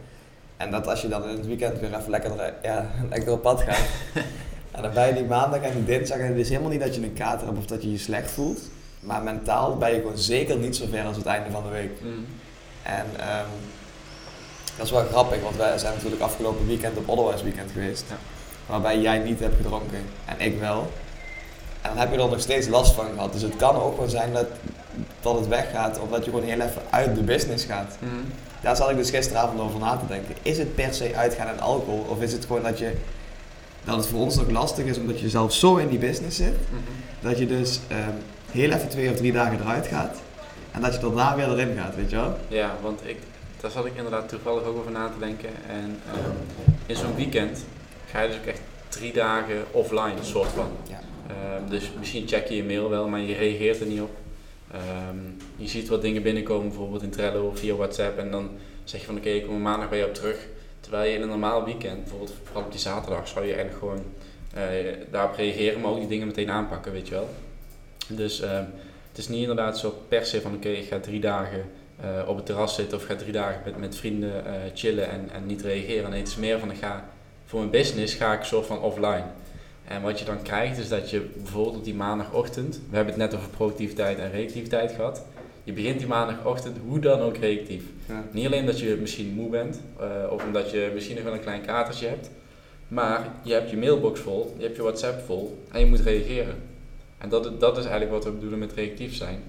En 0.57 0.71
dat 0.71 0.87
als 0.87 1.01
je 1.01 1.07
dan 1.07 1.23
in 1.23 1.37
het 1.37 1.45
weekend 1.45 1.79
weer 1.79 1.95
even 1.97 2.09
lekker, 2.09 2.39
er- 2.39 2.53
ja, 2.63 2.89
lekker 3.09 3.31
op 3.31 3.41
pad 3.41 3.61
gaat. 3.61 3.85
en 4.75 4.81
dan 4.81 4.93
ben 4.93 5.07
je 5.07 5.13
die 5.13 5.25
maandag 5.25 5.61
en 5.61 5.73
die 5.73 5.85
dinsdag 5.85 6.17
en 6.17 6.27
het 6.27 6.37
is 6.37 6.49
helemaal 6.49 6.71
niet 6.71 6.81
dat 6.81 6.95
je 6.95 7.03
een 7.03 7.13
kater 7.13 7.47
hebt 7.47 7.57
of 7.59 7.65
dat 7.65 7.83
je 7.83 7.91
je 7.91 7.97
slecht 7.97 8.31
voelt. 8.31 8.59
Maar 8.99 9.23
mentaal 9.23 9.77
ben 9.77 9.93
je 9.93 9.99
gewoon 10.01 10.17
zeker 10.17 10.57
niet 10.57 10.75
zo 10.75 10.85
ver 10.89 11.05
als 11.05 11.17
het 11.17 11.25
einde 11.25 11.51
van 11.51 11.63
de 11.63 11.69
week. 11.69 12.01
Mhm. 12.01 12.11
En 12.83 13.05
ehm, 13.19 13.45
dat 14.77 14.85
is 14.85 14.91
wel 14.91 15.05
grappig, 15.05 15.41
want 15.41 15.55
wij 15.55 15.77
zijn 15.77 15.93
natuurlijk 15.93 16.21
afgelopen 16.21 16.67
weekend 16.67 16.97
op 16.97 17.09
Otherwise 17.09 17.43
Weekend 17.43 17.71
geweest. 17.71 18.03
Ja. 18.09 18.15
Waarbij 18.65 18.99
jij 18.99 19.17
niet 19.19 19.39
hebt 19.39 19.55
gedronken 19.55 20.05
en 20.25 20.35
ik 20.39 20.59
wel. 20.59 20.91
En 21.81 21.89
dan 21.89 21.97
heb 21.97 22.13
je 22.13 22.19
er 22.19 22.29
nog 22.29 22.39
steeds 22.39 22.67
last 22.67 22.93
van 22.93 23.05
gehad. 23.13 23.33
Dus 23.33 23.41
het 23.41 23.55
kan 23.55 23.75
ook 23.75 23.97
wel 23.97 24.09
zijn 24.09 24.33
dat, 24.33 24.45
dat 25.21 25.35
het 25.35 25.47
weggaat 25.47 25.99
of 25.99 26.09
dat 26.09 26.25
je 26.25 26.31
gewoon 26.31 26.45
heel 26.45 26.61
even 26.61 26.81
uit 26.89 27.15
de 27.15 27.21
business 27.21 27.65
gaat. 27.65 27.97
Mhm. 27.99 28.11
Daar 28.61 28.75
zat 28.75 28.89
ik 28.89 28.97
dus 28.97 29.09
gisteravond 29.09 29.59
over 29.59 29.79
na 29.79 29.97
te 29.97 30.07
denken. 30.07 30.35
Is 30.41 30.57
het 30.57 30.75
per 30.75 30.93
se 30.93 31.15
uitgaan 31.15 31.47
en 31.47 31.59
alcohol? 31.59 32.05
Of 32.09 32.21
is 32.21 32.31
het 32.31 32.45
gewoon 32.45 32.63
dat, 32.63 32.79
je, 32.79 32.91
dat 33.83 33.95
het 33.95 34.07
voor 34.07 34.19
ons 34.19 34.35
nog 34.35 34.49
lastig 34.49 34.85
is 34.85 34.97
omdat 34.97 35.19
je 35.19 35.29
zelf 35.29 35.53
zo 35.53 35.75
in 35.75 35.87
die 35.87 35.99
business 35.99 36.37
zit. 36.37 36.55
Mhm. 36.69 36.81
Dat 37.19 37.37
je 37.37 37.47
dus 37.47 37.79
ehm, 37.87 37.99
heel 38.51 38.71
even 38.71 38.89
twee 38.89 39.09
of 39.09 39.15
drie 39.15 39.31
dagen 39.31 39.59
eruit 39.59 39.87
gaat. 39.87 40.17
En 40.71 40.81
dat 40.81 40.93
je 40.93 40.99
daarna 40.99 41.35
weer 41.35 41.49
erin 41.49 41.77
gaat, 41.77 41.95
weet 41.95 42.09
je 42.09 42.15
wel? 42.15 42.37
Ja, 42.47 42.75
want 42.81 42.99
ik, 43.03 43.17
daar 43.63 43.71
zat 43.71 43.85
ik 43.85 43.95
inderdaad 43.95 44.29
toevallig 44.29 44.63
ook 44.63 44.77
over 44.77 44.91
na 44.91 45.09
te 45.09 45.19
denken. 45.19 45.49
En 45.67 45.99
ehm, 46.13 46.31
in 46.85 46.95
zo'n 46.95 47.15
weekend 47.15 47.65
ga 48.05 48.21
je 48.21 48.27
dus 48.27 48.37
ook 48.37 48.45
echt 48.45 48.61
drie 48.87 49.13
dagen 49.13 49.63
offline, 49.71 50.13
soort 50.21 50.49
van. 50.49 50.71
Ja. 50.89 50.99
Ehm, 51.27 51.69
dus 51.69 51.91
misschien 51.99 52.27
check 52.27 52.47
je 52.47 52.55
je 52.55 52.63
mail 52.63 52.89
wel, 52.89 53.07
maar 53.07 53.19
je 53.19 53.35
reageert 53.35 53.79
er 53.79 53.85
niet 53.85 54.01
op. 54.01 54.15
Ehm, 54.71 55.17
je 55.55 55.67
ziet 55.67 55.87
wat 55.87 56.01
dingen 56.01 56.21
binnenkomen, 56.23 56.67
bijvoorbeeld 56.67 57.01
in 57.01 57.09
Trello 57.09 57.47
of 57.47 57.59
via 57.59 57.75
WhatsApp. 57.75 58.17
En 58.17 58.31
dan 58.31 58.49
zeg 58.83 58.99
je 58.99 59.05
van 59.05 59.17
oké, 59.17 59.29
ik 59.29 59.45
kom 59.45 59.61
maandag 59.61 59.89
bij 59.89 59.97
jou 59.97 60.09
op 60.09 60.15
terug. 60.15 60.47
Terwijl 60.79 61.09
je 61.09 61.15
in 61.15 61.21
een 61.21 61.27
normaal 61.27 61.65
weekend, 61.65 61.99
bijvoorbeeld 61.99 62.33
vooral 62.43 62.63
op 62.63 62.71
die 62.71 62.79
zaterdag, 62.79 63.27
zou 63.27 63.45
je 63.45 63.53
eigenlijk 63.53 63.79
gewoon 63.79 64.03
eh, 64.53 64.93
daarop 65.11 65.35
reageren, 65.35 65.81
maar 65.81 65.91
ook 65.91 65.99
die 65.99 66.07
dingen 66.07 66.27
meteen 66.27 66.51
aanpakken, 66.51 66.91
weet 66.91 67.07
je 67.07 67.13
wel. 67.13 67.29
Dus 68.07 68.39
het 69.09 69.17
is 69.17 69.27
niet 69.27 69.41
inderdaad 69.41 69.79
zo 69.79 70.03
per 70.07 70.25
se 70.25 70.41
van 70.41 70.55
oké, 70.55 70.69
ik 70.69 70.87
ga 70.87 70.99
drie 70.99 71.19
dagen 71.19 71.65
eh, 72.03 72.29
op 72.29 72.35
het 72.35 72.45
terras 72.45 72.75
zitten 72.75 72.97
of 72.97 73.03
ga 73.03 73.15
drie 73.15 73.31
dagen 73.31 73.61
met, 73.65 73.77
met 73.77 73.95
vrienden 73.95 74.45
eh, 74.45 74.53
chillen 74.73 75.09
en, 75.09 75.29
en 75.33 75.45
niet 75.45 75.61
reageren. 75.61 76.09
Nee, 76.09 76.19
het 76.19 76.27
is 76.27 76.35
meer 76.35 76.59
van 76.59 76.71
ik 76.71 76.77
ga 76.77 77.09
voor 77.45 77.59
mijn 77.59 77.71
business 77.71 78.13
ga 78.13 78.33
ik 78.33 78.43
soort 78.43 78.65
van 78.65 78.81
offline. 78.81 79.23
En 79.87 80.01
wat 80.01 80.19
je 80.19 80.25
dan 80.25 80.41
krijgt 80.41 80.77
is 80.77 80.89
dat 80.89 81.09
je 81.09 81.29
bijvoorbeeld 81.35 81.75
op 81.75 81.83
die 81.83 81.95
maandagochtend, 81.95 82.75
we 82.89 82.95
hebben 82.95 83.13
het 83.13 83.23
net 83.23 83.35
over 83.35 83.49
productiviteit 83.49 84.17
en 84.17 84.31
reactiviteit 84.31 84.91
gehad. 84.91 85.25
Je 85.63 85.73
begint 85.73 85.99
die 85.99 86.07
maandagochtend 86.07 86.77
hoe 86.87 86.99
dan 86.99 87.19
ook 87.19 87.37
reactief. 87.37 87.83
Ja. 88.07 88.23
Niet 88.31 88.45
alleen 88.45 88.65
dat 88.65 88.79
je 88.79 88.97
misschien 89.01 89.33
moe 89.33 89.49
bent, 89.49 89.81
eh, 89.99 90.07
of 90.29 90.45
omdat 90.45 90.71
je 90.71 90.91
misschien 90.93 91.15
nog 91.15 91.23
wel 91.23 91.33
een 91.33 91.39
klein 91.39 91.65
katertje 91.65 92.07
hebt, 92.07 92.29
maar 92.87 93.27
je 93.41 93.53
hebt 93.53 93.69
je 93.69 93.77
mailbox 93.77 94.19
vol, 94.19 94.55
je 94.57 94.63
hebt 94.63 94.75
je 94.75 94.81
WhatsApp 94.81 95.25
vol 95.25 95.63
en 95.71 95.79
je 95.79 95.85
moet 95.85 95.99
reageren. 95.99 96.55
En 97.17 97.29
dat, 97.29 97.59
dat 97.59 97.77
is 97.77 97.83
eigenlijk 97.83 98.11
wat 98.11 98.23
we 98.23 98.31
bedoelen 98.31 98.59
met 98.59 98.73
reactief 98.73 99.15
zijn. 99.15 99.43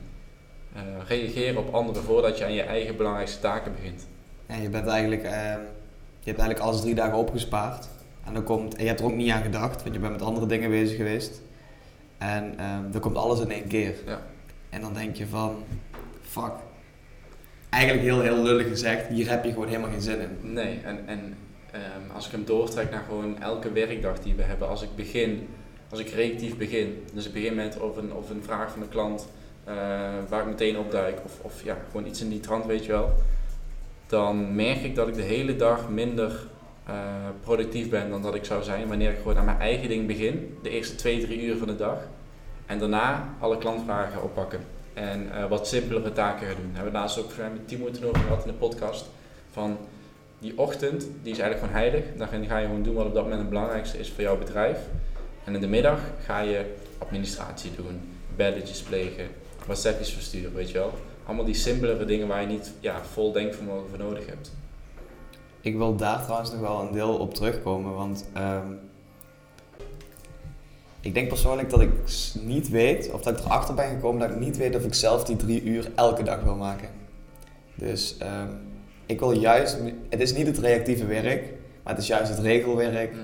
Eh, 0.75 0.83
reageren 1.09 1.57
op 1.57 1.75
anderen 1.75 2.03
voordat 2.03 2.39
je 2.39 2.45
aan 2.45 2.53
je 2.53 2.63
eigen 2.63 2.97
belangrijkste 2.97 3.41
taken 3.41 3.73
begint. 3.75 4.07
En 4.47 4.63
je 4.63 4.69
bent 4.69 4.87
eigenlijk, 4.87 5.23
ehm, 5.23 5.61
je 6.21 6.31
hebt 6.31 6.39
eigenlijk 6.39 6.59
alles 6.59 6.81
drie 6.81 6.95
dagen 6.95 7.19
opgespaard. 7.19 7.89
En, 8.25 8.35
dan 8.35 8.43
komt, 8.43 8.75
en 8.75 8.83
je 8.83 8.89
hebt 8.89 9.01
er 9.01 9.07
ook 9.07 9.15
niet 9.15 9.31
aan 9.31 9.43
gedacht, 9.43 9.83
want 9.83 9.95
je 9.95 10.01
bent 10.01 10.13
met 10.13 10.23
andere 10.23 10.47
dingen 10.47 10.71
bezig 10.71 10.97
geweest. 10.97 11.41
En 12.19 12.59
ehm 12.59 12.91
dan 12.91 13.01
komt 13.01 13.17
alles 13.17 13.41
in 13.41 13.51
één 13.51 13.67
keer. 13.67 13.95
Ja. 14.07 14.23
En 14.71 14.81
dan 14.81 14.95
denk 14.95 15.17
je 15.17 15.27
van, 15.27 15.65
fuck. 16.21 16.53
Eigenlijk 17.71 18.05
heel, 18.05 18.21
heel 18.21 18.43
lullig 18.43 18.69
gezegd, 18.69 19.09
hier 19.09 19.31
heb 19.31 19.45
je 19.45 19.53
gewoon 19.53 19.69
helemaal 19.69 19.91
geen 19.91 20.01
zin 20.01 20.21
in. 20.21 20.53
Nee, 20.53 20.81
en, 20.85 20.99
en 21.07 21.37
ehm, 21.71 22.15
als 22.15 22.27
ik 22.27 22.33
hem 22.33 22.45
doortrek 22.45 22.91
naar 22.91 23.05
gewoon 23.09 23.43
elke 23.43 23.73
werkdag 23.73 24.21
die 24.21 24.35
we 24.35 24.43
hebben, 24.43 24.69
als 24.69 24.83
ik 24.83 24.97
begin, 24.97 25.49
als 25.91 26.01
ik 26.01 26.09
reactief 26.09 26.57
begin, 26.57 27.05
dus 27.13 27.27
ik 27.27 27.33
begin 27.33 27.55
met 27.55 27.81
of 27.81 27.97
een, 27.97 28.13
of 28.13 28.31
een 28.31 28.43
vraag 28.43 28.71
van 28.71 28.81
de 28.81 28.89
klant 28.89 29.29
eh, 29.65 29.75
waar 30.29 30.41
ik 30.41 30.47
meteen 30.47 30.79
opduik, 30.79 31.19
of, 31.25 31.39
of 31.43 31.65
ja, 31.65 31.77
gewoon 31.87 32.07
iets 32.07 32.21
in 32.21 32.29
die 32.29 32.41
trant, 32.41 32.67
weet 32.67 32.85
je 32.85 32.93
wel, 32.93 33.13
dan 34.07 34.55
merk 34.55 34.83
ik 34.83 34.95
dat 34.95 35.09
ik 35.09 35.15
de 35.15 35.23
hele 35.23 35.57
dag 35.57 35.89
minder 35.89 36.47
eh, 36.87 36.95
productief 37.41 37.89
ben 37.89 38.11
dan 38.11 38.23
dat 38.23 38.35
ik 38.35 38.45
zou 38.45 38.63
zijn 38.63 38.89
wanneer 38.89 39.11
ik 39.11 39.17
gewoon 39.17 39.37
aan 39.37 39.45
mijn 39.45 39.61
eigen 39.61 39.89
ding 39.89 40.07
begin, 40.07 40.59
de 40.63 40.71
eerste 40.71 40.95
twee, 40.95 41.21
drie 41.21 41.43
uur 41.43 41.57
van 41.57 41.67
de 41.67 41.77
dag, 41.77 41.99
en 42.67 42.79
daarna 42.79 43.35
alle 43.39 43.59
klantvragen 43.59 44.23
oppakken. 44.23 44.61
En 44.95 45.33
eh, 45.33 45.49
wat 45.49 45.69
simpelere 45.69 46.13
taken 46.13 46.47
gaan 46.47 46.57
doen. 46.57 46.67
Daar 46.67 46.75
hebben 46.75 46.93
we 46.93 46.99
laatst 46.99 47.19
ook 47.19 47.33
met 47.37 47.69
Timo 47.69 47.87
het 47.87 48.05
over 48.05 48.21
gehad 48.21 48.45
in 48.45 48.51
de 48.51 48.59
podcast. 48.59 49.11
Van 49.51 49.79
die 50.39 50.59
ochtend, 50.59 51.01
die 51.23 51.33
is 51.33 51.39
eigenlijk 51.39 51.59
gewoon 51.59 51.75
heilig. 51.83 52.05
Daarin 52.17 52.47
ga 52.47 52.59
je 52.59 52.67
gewoon 52.67 52.83
doen 52.83 52.95
wat 52.95 53.07
op 53.07 53.15
dat 53.15 53.23
moment 53.23 53.41
het 53.41 53.51
belangrijkste 53.51 53.99
is 53.99 54.11
voor 54.11 54.23
jouw 54.23 54.39
bedrijf. 54.39 54.79
En 55.45 55.55
in 55.55 55.61
de 55.61 55.69
middag 55.69 56.01
ga 56.25 56.41
je 56.41 56.75
administratie 56.99 57.71
doen, 57.77 58.01
belletjes 58.37 58.81
plegen, 58.81 59.27
WhatsAppjes 59.67 60.13
versturen, 60.13 60.55
weet 60.55 60.71
je 60.71 60.79
wel. 60.79 60.93
Allemaal 61.27 61.45
die 61.45 61.55
simpelere 61.55 62.05
dingen 62.05 62.29
waar 62.29 62.41
je 62.41 62.47
niet 62.47 62.73
ja, 62.81 63.05
vol 63.05 63.33
denkvermogen 63.33 63.89
voor 63.89 63.99
nodig 63.99 64.27
hebt. 64.27 64.53
Ik 65.61 65.77
wil 65.77 65.97
daar 65.97 66.23
trouwens 66.23 66.51
nog 66.51 66.61
wel 66.61 66.81
een 66.81 66.93
deel 66.93 67.17
op 67.17 67.35
terugkomen, 67.35 67.95
want 67.95 68.27
ehm, 68.33 68.73
ik 71.01 71.15
denk 71.15 71.29
persoonlijk 71.29 71.71
dat 71.71 71.81
ik 71.81 71.91
niet 72.43 72.69
weet, 72.69 73.11
of 73.13 73.23
dat 73.23 73.39
ik 73.39 73.45
erachter 73.45 73.75
ben 73.75 73.89
gekomen 73.89 74.21
dat 74.21 74.31
ik 74.31 74.45
niet 74.45 74.57
weet 74.57 74.77
of 74.77 74.85
ik 74.85 74.95
zelf 74.95 75.25
die 75.25 75.37
drie 75.37 75.63
uur 75.63 75.91
elke 75.95 76.23
dag 76.23 76.43
wil 76.43 76.57
maken. 76.57 76.89
Dus 77.75 78.17
ehm, 78.19 78.49
ik 79.07 79.19
wil 79.21 79.33
juist, 79.33 79.79
het 80.09 80.21
is 80.21 80.35
niet 80.35 80.47
het 80.47 80.59
reactieve 80.59 81.07
werk, 81.07 81.53
maar 81.83 81.93
het 81.93 82.03
is 82.03 82.09
juist 82.09 82.31
het 82.31 82.39
regelwerk 82.39 83.15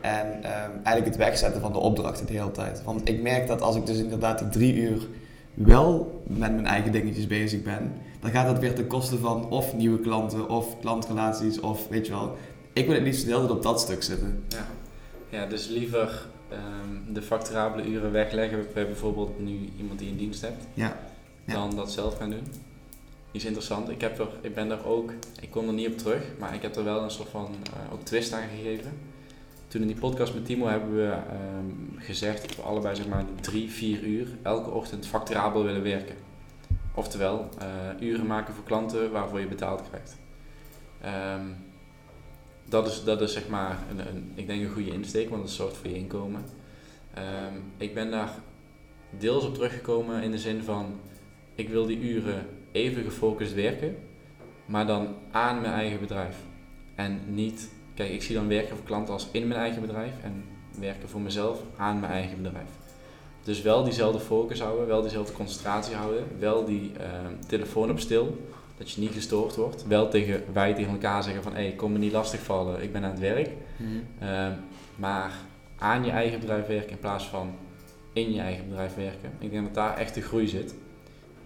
en 0.00 0.42
ehm, 0.42 0.70
eigenlijk 0.72 1.06
het 1.06 1.16
wegzetten 1.16 1.60
van 1.60 1.72
de 1.72 1.78
opdrachten 1.78 2.26
de 2.26 2.32
hele 2.32 2.50
tijd. 2.50 2.82
Want 2.82 3.08
ik 3.08 3.22
merk 3.22 3.46
dat 3.46 3.60
als 3.60 3.76
ik 3.76 3.86
dus 3.86 3.98
inderdaad 3.98 4.38
die 4.38 4.48
drie 4.48 4.74
uur 4.74 5.08
wel 5.56 6.22
met 6.26 6.52
mijn 6.52 6.66
eigen 6.66 6.92
dingetjes 6.92 7.26
bezig 7.26 7.62
ben, 7.62 7.92
dan 8.20 8.30
gaat 8.30 8.46
dat 8.46 8.58
weer 8.58 8.74
ten 8.74 8.86
koste 8.86 9.18
van 9.18 9.50
of 9.50 9.74
nieuwe 9.74 10.00
klanten 10.00 10.48
of 10.48 10.80
klantrelaties 10.80 11.60
of 11.60 11.88
weet 11.88 12.06
je 12.06 12.12
wel. 12.12 12.36
Ik 12.72 12.86
wil 12.86 12.94
het 12.94 13.04
liefst 13.04 13.24
de 13.24 13.26
hele 13.26 13.40
tijd 13.40 13.52
op 13.52 13.62
dat 13.62 13.80
stuk 13.80 14.02
zitten. 14.02 14.44
Ja, 14.48 14.66
ja 15.28 15.46
dus 15.46 15.68
liever 15.68 16.26
ehm, 16.48 17.12
de 17.14 17.22
facturabele 17.22 17.88
uren 17.88 18.12
wegleggen 18.12 18.66
bij 18.74 18.86
bijvoorbeeld 18.86 19.40
nu 19.40 19.58
iemand 19.78 19.98
die 19.98 20.08
in 20.08 20.16
dienst 20.16 20.40
hebt, 20.40 20.64
Ja. 20.74 20.96
Ja. 21.44 21.52
dan 21.52 21.76
dat 21.76 21.92
zelf 21.92 22.16
gaan 22.16 22.30
doen. 22.30 22.46
Is 23.30 23.44
interessant. 23.44 23.88
Ik, 23.88 24.00
heb 24.00 24.18
er, 24.18 24.28
ik 24.40 24.54
ben 24.54 24.68
daar 24.68 24.84
ook, 24.84 25.12
ik 25.40 25.50
kom 25.50 25.66
er 25.66 25.72
niet 25.72 25.88
op 25.88 25.98
terug, 25.98 26.22
maar 26.38 26.54
ik 26.54 26.62
heb 26.62 26.76
er 26.76 26.84
wel 26.84 27.02
een 27.02 27.10
soort 27.10 27.28
van 27.28 27.48
eh, 27.64 27.92
ook 27.92 28.04
twist 28.04 28.32
aan 28.32 28.48
gegeven. 28.56 28.90
Toen 29.68 29.80
in 29.80 29.86
die 29.86 29.96
podcast 29.96 30.34
met 30.34 30.44
Timo 30.44 30.66
hebben 30.66 30.96
we 30.96 31.10
ehm, 31.10 32.00
gezegd 32.04 32.42
dat 32.42 32.56
we 32.56 32.62
allebei 32.62 32.96
zeg 32.96 33.08
maar 33.08 33.24
drie, 33.40 33.70
vier 33.70 34.02
uur 34.02 34.28
elke 34.42 34.70
ochtend 34.70 35.06
facturabel 35.06 35.64
willen 35.64 35.82
werken. 35.82 36.16
Oftewel, 36.94 37.48
eh, 37.58 38.08
uren 38.08 38.26
maken 38.26 38.54
voor 38.54 38.64
klanten 38.64 39.10
waarvoor 39.10 39.40
je 39.40 39.46
betaald 39.46 39.82
krijgt. 39.88 40.16
Ehm, 41.00 41.46
dat, 42.64 42.86
is, 42.86 43.04
dat 43.04 43.20
is 43.20 43.32
zeg 43.32 43.48
maar, 43.48 43.78
een, 43.90 43.98
een, 43.98 44.32
ik 44.34 44.46
denk 44.46 44.62
een 44.62 44.72
goede 44.72 44.92
insteek, 44.92 45.30
want 45.30 45.42
het 45.42 45.52
zorgt 45.52 45.76
voor 45.76 45.88
je 45.90 45.96
inkomen. 45.96 46.44
Ehm, 47.14 47.54
ik 47.76 47.94
ben 47.94 48.10
daar 48.10 48.30
deels 49.18 49.44
op 49.44 49.54
teruggekomen 49.54 50.22
in 50.22 50.30
de 50.30 50.38
zin 50.38 50.62
van, 50.62 51.00
ik 51.54 51.68
wil 51.68 51.86
die 51.86 52.00
uren 52.00 52.46
even 52.72 53.04
gefocust 53.04 53.54
werken, 53.54 53.96
maar 54.66 54.86
dan 54.86 55.14
aan 55.30 55.60
mijn 55.60 55.72
eigen 55.72 56.00
bedrijf. 56.00 56.36
En 56.94 57.20
niet, 57.26 57.70
kijk, 57.96 58.10
ik 58.10 58.22
zie 58.22 58.34
dan 58.34 58.48
werken 58.48 58.76
voor 58.76 58.84
klanten 58.84 59.12
als 59.12 59.28
in 59.30 59.48
mijn 59.48 59.60
eigen 59.60 59.80
bedrijf 59.80 60.12
en 60.22 60.44
werken 60.78 61.08
voor 61.08 61.20
mezelf 61.20 61.60
aan 61.76 62.00
mijn 62.00 62.12
eigen 62.12 62.42
bedrijf. 62.42 62.68
Dus 63.42 63.62
wel 63.62 63.84
diezelfde 63.84 64.20
focus 64.20 64.60
houden, 64.60 64.86
wel 64.86 65.00
diezelfde 65.00 65.32
concentratie 65.32 65.94
houden, 65.94 66.24
wel 66.38 66.64
die 66.64 66.92
ehm, 66.98 67.32
telefoon 67.46 67.90
op 67.90 67.98
stil, 67.98 68.46
dat 68.78 68.90
je 68.90 69.00
niet 69.00 69.12
gestoord 69.12 69.56
wordt. 69.56 69.86
Wel 69.86 70.08
tegen, 70.08 70.44
wij 70.52 70.74
tegen 70.74 70.92
elkaar 70.92 71.22
zeggen 71.22 71.42
van, 71.42 71.54
hé, 71.54 71.62
hey, 71.62 71.72
kom 71.72 71.92
me 71.92 71.98
niet 71.98 72.12
lastigvallen, 72.12 72.82
ik 72.82 72.92
ben 72.92 73.04
aan 73.04 73.10
het 73.10 73.20
werk. 73.20 73.50
Ehm, 74.18 74.52
maar 74.96 75.32
aan 75.78 76.04
je 76.04 76.10
eigen 76.10 76.40
bedrijf 76.40 76.66
werken 76.66 76.90
in 76.90 76.98
plaats 76.98 77.24
van 77.24 77.54
in 78.12 78.32
je 78.32 78.40
eigen 78.40 78.68
bedrijf 78.68 78.94
werken. 78.94 79.32
Ik 79.38 79.50
denk 79.50 79.64
dat 79.64 79.74
daar 79.74 79.96
echt 79.96 80.14
de 80.14 80.22
groei 80.22 80.48
zit. 80.48 80.74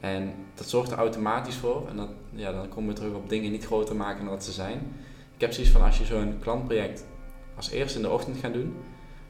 En 0.00 0.32
dat 0.54 0.68
zorgt 0.68 0.90
er 0.90 0.98
automatisch 0.98 1.54
voor. 1.54 1.88
En 1.88 1.96
dat, 1.96 2.08
ja, 2.30 2.52
dan 2.52 2.68
komen 2.68 2.88
we 2.88 2.94
terug 2.94 3.14
op 3.14 3.28
dingen 3.28 3.50
niet 3.50 3.64
groter 3.64 3.96
maken 3.96 4.24
dan 4.24 4.34
dat 4.34 4.44
ze 4.44 4.52
zijn. 4.52 4.80
Ik 5.40 5.46
heb 5.46 5.54
zoiets 5.54 5.72
van 5.72 5.82
als 5.82 5.98
je 5.98 6.04
zo'n 6.04 6.38
klantproject 6.40 7.06
als 7.56 7.70
eerste 7.70 7.96
in 7.98 8.04
de 8.04 8.10
ochtend 8.10 8.38
gaat 8.38 8.52
doen, 8.52 8.74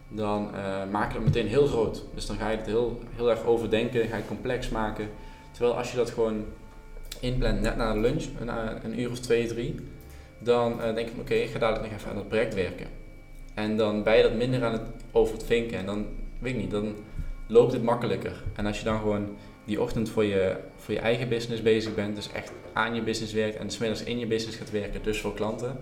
dan 0.08 0.54
eh, 0.54 0.90
maak 0.90 1.08
je 1.08 1.14
dat 1.14 1.24
meteen 1.26 1.46
heel 1.46 1.66
groot. 1.66 2.04
Dus 2.14 2.26
dan 2.26 2.36
ga 2.36 2.50
je 2.50 2.56
het 2.56 2.66
heel, 2.66 3.00
heel 3.16 3.30
erg 3.30 3.44
overdenken, 3.44 4.00
ga 4.00 4.06
je 4.06 4.14
het 4.14 4.26
complex 4.26 4.68
maken. 4.68 5.08
Terwijl 5.50 5.76
als 5.76 5.90
je 5.90 5.96
dat 5.96 6.10
gewoon 6.10 6.44
inplant 7.20 7.60
net 7.60 7.76
na 7.76 7.92
de 7.92 7.98
lunch, 7.98 8.24
een, 8.82 9.00
uur 9.00 9.10
of 9.10 9.18
twee, 9.18 9.46
drie, 9.46 9.74
dan 10.38 10.82
eh, 10.82 10.94
denk 10.94 11.08
van 11.08 11.20
oké, 11.20 11.34
ik 11.34 11.50
ga 11.50 11.58
dadelijk 11.58 11.90
nog 11.90 11.98
even 11.98 12.10
aan 12.10 12.16
dat 12.16 12.28
project 12.28 12.54
werken. 12.54 12.86
En 13.54 13.76
dan 13.76 14.02
ben 14.02 14.16
je 14.16 14.22
dat 14.22 14.34
minder 14.34 14.64
aan 14.64 14.72
het 14.72 14.82
over 15.12 15.34
het 15.34 15.44
vinken. 15.44 15.78
En 15.78 15.86
dan, 15.86 16.06
weet 16.38 16.54
ik 16.54 16.60
niet, 16.60 16.70
dan 16.70 16.94
loopt 17.46 17.72
het 17.72 17.82
makkelijker. 17.82 18.42
En 18.54 18.66
als 18.66 18.78
je 18.78 18.84
dan 18.84 18.98
gewoon 18.98 19.36
die 19.70 19.80
ochtend 19.80 20.08
voor 20.08 20.24
je, 20.24 20.56
voor 20.76 20.94
je 20.94 21.00
eigen 21.00 21.28
business 21.28 21.62
bezig 21.62 21.94
bent, 21.94 22.16
dus 22.16 22.32
echt 22.32 22.52
aan 22.72 22.94
je 22.94 23.02
business 23.02 23.32
werkt 23.32 23.56
en 23.56 23.70
smiddags 23.70 24.02
in 24.02 24.18
je 24.18 24.26
business 24.26 24.58
gaat 24.58 24.70
werken, 24.70 25.02
dus 25.02 25.20
voor 25.20 25.34
klanten. 25.34 25.80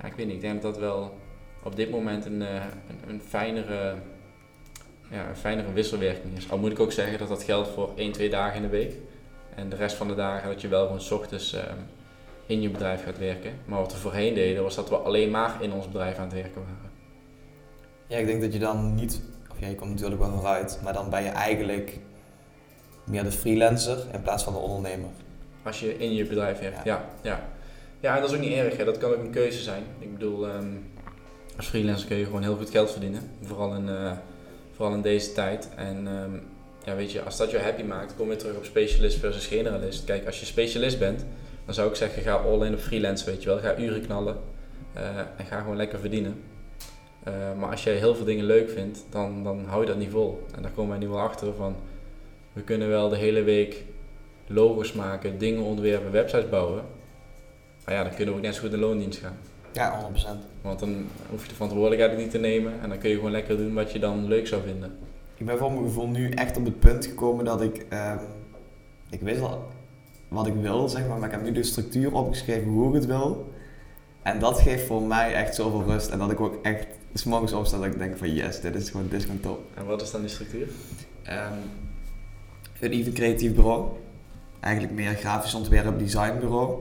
Ja, 0.00 0.06
ik 0.06 0.14
weet 0.14 0.26
niet, 0.26 0.34
ik 0.34 0.40
denk 0.40 0.62
dat 0.62 0.72
dat 0.72 0.82
wel 0.82 1.14
op 1.62 1.76
dit 1.76 1.90
moment 1.90 2.24
een, 2.24 2.42
eh, 2.42 2.54
een, 2.54 3.10
een 3.10 3.20
fijnere 3.20 3.94
ja, 5.10 5.28
een 5.28 5.36
fijnere 5.36 5.72
wisselwerking 5.72 6.36
is. 6.36 6.50
Al 6.50 6.58
moet 6.58 6.70
ik 6.70 6.80
ook 6.80 6.92
zeggen 6.92 7.18
dat 7.18 7.28
dat 7.28 7.42
geldt 7.42 7.68
voor 7.68 7.92
1, 7.96 8.12
2 8.12 8.30
dagen 8.30 8.56
in 8.56 8.62
de 8.62 8.68
week. 8.68 8.94
En 9.54 9.68
de 9.68 9.76
rest 9.76 9.96
van 9.96 10.08
de 10.08 10.14
dagen 10.14 10.48
dat 10.48 10.60
je 10.60 10.68
wel 10.68 10.84
gewoon 10.84 11.00
s 11.00 11.10
ochtends 11.10 11.52
ehm, 11.52 11.76
in 12.46 12.62
je 12.62 12.70
bedrijf 12.70 13.04
gaat 13.04 13.18
werken. 13.18 13.52
Maar 13.64 13.78
wat 13.78 13.92
we 13.92 13.98
voorheen 13.98 14.34
deden 14.34 14.62
was 14.62 14.74
dat 14.74 14.88
we 14.88 14.96
alleen 14.96 15.30
maar 15.30 15.62
in 15.62 15.72
ons 15.72 15.86
bedrijf 15.86 16.16
aan 16.16 16.24
het 16.24 16.32
werken 16.32 16.60
waren. 16.60 16.90
Ja, 18.06 18.16
ik 18.16 18.26
denk 18.26 18.40
dat 18.40 18.52
je 18.52 18.58
dan 18.58 18.94
niet, 18.94 19.20
of 19.50 19.60
ja, 19.60 19.66
je 19.66 19.74
komt 19.74 19.90
natuurlijk 19.90 20.20
wel 20.20 20.30
vooruit, 20.30 20.80
maar 20.82 20.92
dan 20.92 21.10
ben 21.10 21.22
je 21.22 21.28
eigenlijk 21.28 21.98
meer 23.04 23.22
de 23.22 23.32
freelancer 23.32 23.98
in 24.12 24.22
plaats 24.22 24.44
van 24.44 24.52
de 24.52 24.58
ondernemer. 24.58 25.08
Als 25.62 25.80
je 25.80 25.98
in 25.98 26.14
je 26.14 26.24
bedrijf 26.24 26.58
werkt, 26.58 26.84
ja. 26.84 27.04
Ja, 27.22 27.48
ja. 28.00 28.14
en 28.14 28.20
dat 28.20 28.30
is 28.30 28.36
ook 28.36 28.42
niet 28.42 28.52
erg, 28.52 28.76
hè. 28.76 28.84
dat 28.84 28.98
kan 28.98 29.10
ook 29.10 29.18
een 29.18 29.30
keuze 29.30 29.62
zijn. 29.62 29.82
Ik 29.98 30.12
bedoel, 30.12 30.48
ehm, 30.48 30.66
als 31.56 31.66
freelancer 31.66 32.08
kun 32.08 32.16
je 32.16 32.24
gewoon 32.24 32.42
heel 32.42 32.56
goed 32.56 32.70
geld 32.70 32.90
verdienen. 32.90 33.30
Vooral 33.42 33.74
in, 33.74 33.88
uh, 33.88 34.12
vooral 34.72 34.94
in 34.94 35.02
deze 35.02 35.32
tijd. 35.32 35.68
En 35.76 36.06
ehm, 36.06 36.30
ja, 36.84 36.96
weet 36.96 37.12
je, 37.12 37.22
als 37.22 37.36
dat 37.36 37.50
je 37.50 37.58
happy 37.58 37.82
maakt, 37.82 38.14
kom 38.16 38.30
je 38.30 38.36
terug 38.36 38.56
op 38.56 38.64
specialist 38.64 39.18
versus 39.18 39.46
generalist. 39.46 40.04
Kijk, 40.04 40.26
als 40.26 40.40
je 40.40 40.46
specialist 40.46 40.98
bent, 40.98 41.24
dan 41.64 41.74
zou 41.74 41.88
ik 41.88 41.94
zeggen, 41.94 42.22
ga 42.22 42.34
all 42.34 42.66
in 42.66 42.74
op 42.74 42.80
freelance, 42.80 43.24
weet 43.24 43.42
je 43.42 43.48
wel. 43.48 43.58
Ga 43.58 43.78
uren 43.78 44.02
knallen 44.02 44.36
uh, 44.96 45.18
en 45.18 45.46
ga 45.48 45.60
gewoon 45.60 45.76
lekker 45.76 45.98
verdienen. 45.98 46.42
Uh, 47.28 47.34
maar 47.58 47.70
als 47.70 47.84
jij 47.84 47.94
heel 47.94 48.14
veel 48.14 48.24
dingen 48.24 48.44
leuk 48.44 48.70
vindt, 48.70 49.04
dan, 49.10 49.44
dan 49.44 49.64
hou 49.66 49.80
je 49.80 49.86
dat 49.86 49.96
niet 49.96 50.10
vol. 50.10 50.46
En 50.56 50.62
daar 50.62 50.70
komen 50.70 50.90
wij 50.90 50.98
nu 50.98 51.08
wel 51.08 51.20
achter 51.20 51.54
van, 51.54 51.76
we 52.52 52.62
kunnen 52.62 52.88
wel 52.88 53.08
de 53.08 53.16
hele 53.16 53.42
week 53.42 53.84
logos 54.46 54.92
maken, 54.92 55.38
dingen 55.38 55.62
ontwerpen, 55.62 56.12
websites 56.12 56.48
bouwen. 56.48 56.84
Maar 57.84 57.94
ja, 57.94 58.02
dan 58.02 58.14
kunnen 58.14 58.34
we 58.34 58.40
ook 58.40 58.46
net 58.46 58.54
zo 58.54 58.60
goed 58.60 58.72
in 58.72 58.78
loondienst 58.78 59.18
gaan. 59.18 59.36
Ja, 59.72 60.10
100%. 60.12 60.62
Want 60.62 60.78
dan 60.78 61.06
hoef 61.30 61.42
je 61.42 61.48
de 61.48 61.54
verantwoordelijkheid 61.54 62.18
niet 62.18 62.30
te 62.30 62.38
nemen 62.38 62.80
en 62.82 62.88
dan 62.88 62.98
kun 62.98 63.10
je 63.10 63.16
gewoon 63.16 63.30
lekker 63.30 63.56
doen 63.56 63.74
wat 63.74 63.92
je 63.92 63.98
dan 63.98 64.26
leuk 64.26 64.46
zou 64.46 64.62
vinden. 64.62 64.98
Ik 65.36 65.46
ben 65.46 65.58
voor 65.58 65.72
mijn 65.72 65.84
gevoel 65.84 66.06
nu 66.06 66.30
echt 66.30 66.56
op 66.56 66.64
het 66.64 66.78
punt 66.78 67.06
gekomen 67.06 67.44
dat 67.44 67.62
ik, 67.62 67.86
uh, 67.92 68.14
ik 69.10 69.20
weet 69.20 69.40
wel 69.40 69.68
wat 70.28 70.46
ik 70.46 70.54
wil, 70.54 70.88
zeg 70.88 71.06
maar, 71.06 71.18
maar 71.18 71.28
ik 71.28 71.34
heb 71.34 71.44
nu 71.44 71.52
de 71.52 71.62
structuur 71.62 72.12
opgeschreven 72.12 72.68
hoe 72.68 72.88
ik 72.88 72.94
het 72.94 73.06
wil. 73.06 73.52
En 74.22 74.38
dat 74.38 74.60
geeft 74.60 74.86
voor 74.86 75.02
mij 75.02 75.34
echt 75.34 75.54
zoveel 75.54 75.82
rust 75.82 76.08
en 76.10 76.18
dat 76.18 76.30
ik 76.30 76.40
ook 76.40 76.58
echt 76.62 76.86
s 77.14 77.24
morgens 77.24 77.52
opsta 77.52 77.76
dat 77.76 77.86
ik 77.86 77.98
denk 77.98 78.16
van 78.16 78.34
yes, 78.34 78.60
dit 78.60 78.74
is 78.74 78.90
gewoon, 78.90 79.08
dit 79.08 79.18
is 79.18 79.24
gewoon 79.24 79.40
top. 79.40 79.64
En 79.74 79.86
wat 79.86 80.02
is 80.02 80.10
dan 80.10 80.20
die 80.20 80.30
structuur? 80.30 80.68
Um, 81.28 81.58
een 82.82 82.90
even 82.90 83.12
creatief 83.12 83.54
bureau. 83.54 83.88
Eigenlijk 84.60 84.94
meer 84.94 85.14
grafisch 85.14 85.54
ontwerp, 85.54 85.98
designbureau. 85.98 86.78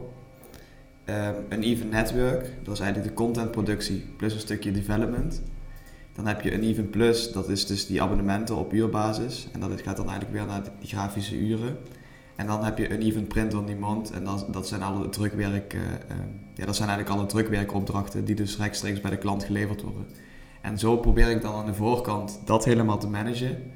Um, 1.06 1.36
een 1.50 1.64
even 1.64 1.90
network, 1.90 2.54
dat 2.64 2.74
is 2.74 2.80
eigenlijk 2.80 3.10
de 3.10 3.16
contentproductie 3.16 4.06
plus 4.18 4.34
een 4.34 4.40
stukje 4.40 4.72
development. 4.72 5.42
Dan 6.16 6.28
heb 6.28 6.42
je 6.42 6.54
een 6.54 6.64
Even 6.64 6.90
Plus, 6.90 7.32
dat 7.32 7.50
is 7.50 7.66
dus 7.66 7.88
die 7.88 8.02
abonnementen 8.02 8.56
op 8.56 8.74
uurbasis. 8.74 9.48
En 9.52 9.60
dat 9.60 9.82
gaat 9.82 9.98
dan 9.98 10.10
eigenlijk 10.10 10.38
weer 10.38 10.46
naar 10.46 10.64
die 10.80 10.90
grafische 10.90 11.38
uren. 11.38 11.78
En 12.36 12.48
dan 12.48 12.64
heb 12.64 12.78
je 12.78 12.94
een 12.94 13.02
Even 13.02 13.28
Print 13.28 13.54
on 13.54 13.66
Demand. 13.66 14.12
En 14.12 14.24
dat, 14.24 14.48
dat 14.52 14.68
zijn 14.68 14.82
alle 14.82 15.10
drukwerk, 15.10 15.74
uh, 15.74 15.82
uh, 15.82 15.88
ja, 16.54 16.66
dat 16.66 16.76
zijn 16.76 16.90
eigenlijk 16.90 17.20
alle 17.20 17.28
drukwerkopdrachten 17.28 18.26
die 18.26 18.36
dus 18.36 18.58
rechtstreeks 18.58 19.02
bij 19.02 19.12
de 19.12 19.18
klant 19.18 19.44
geleverd 19.44 19.82
worden. 19.82 20.06
En 20.62 20.80
zo 20.80 20.98
probeer 20.98 21.30
ik 21.30 21.42
dan 21.42 21.54
aan 21.54 21.66
de 21.66 21.74
voorkant 21.74 22.42
dat 22.46 22.66
helemaal 22.66 22.98
te 22.98 23.08
managen. 23.08 23.72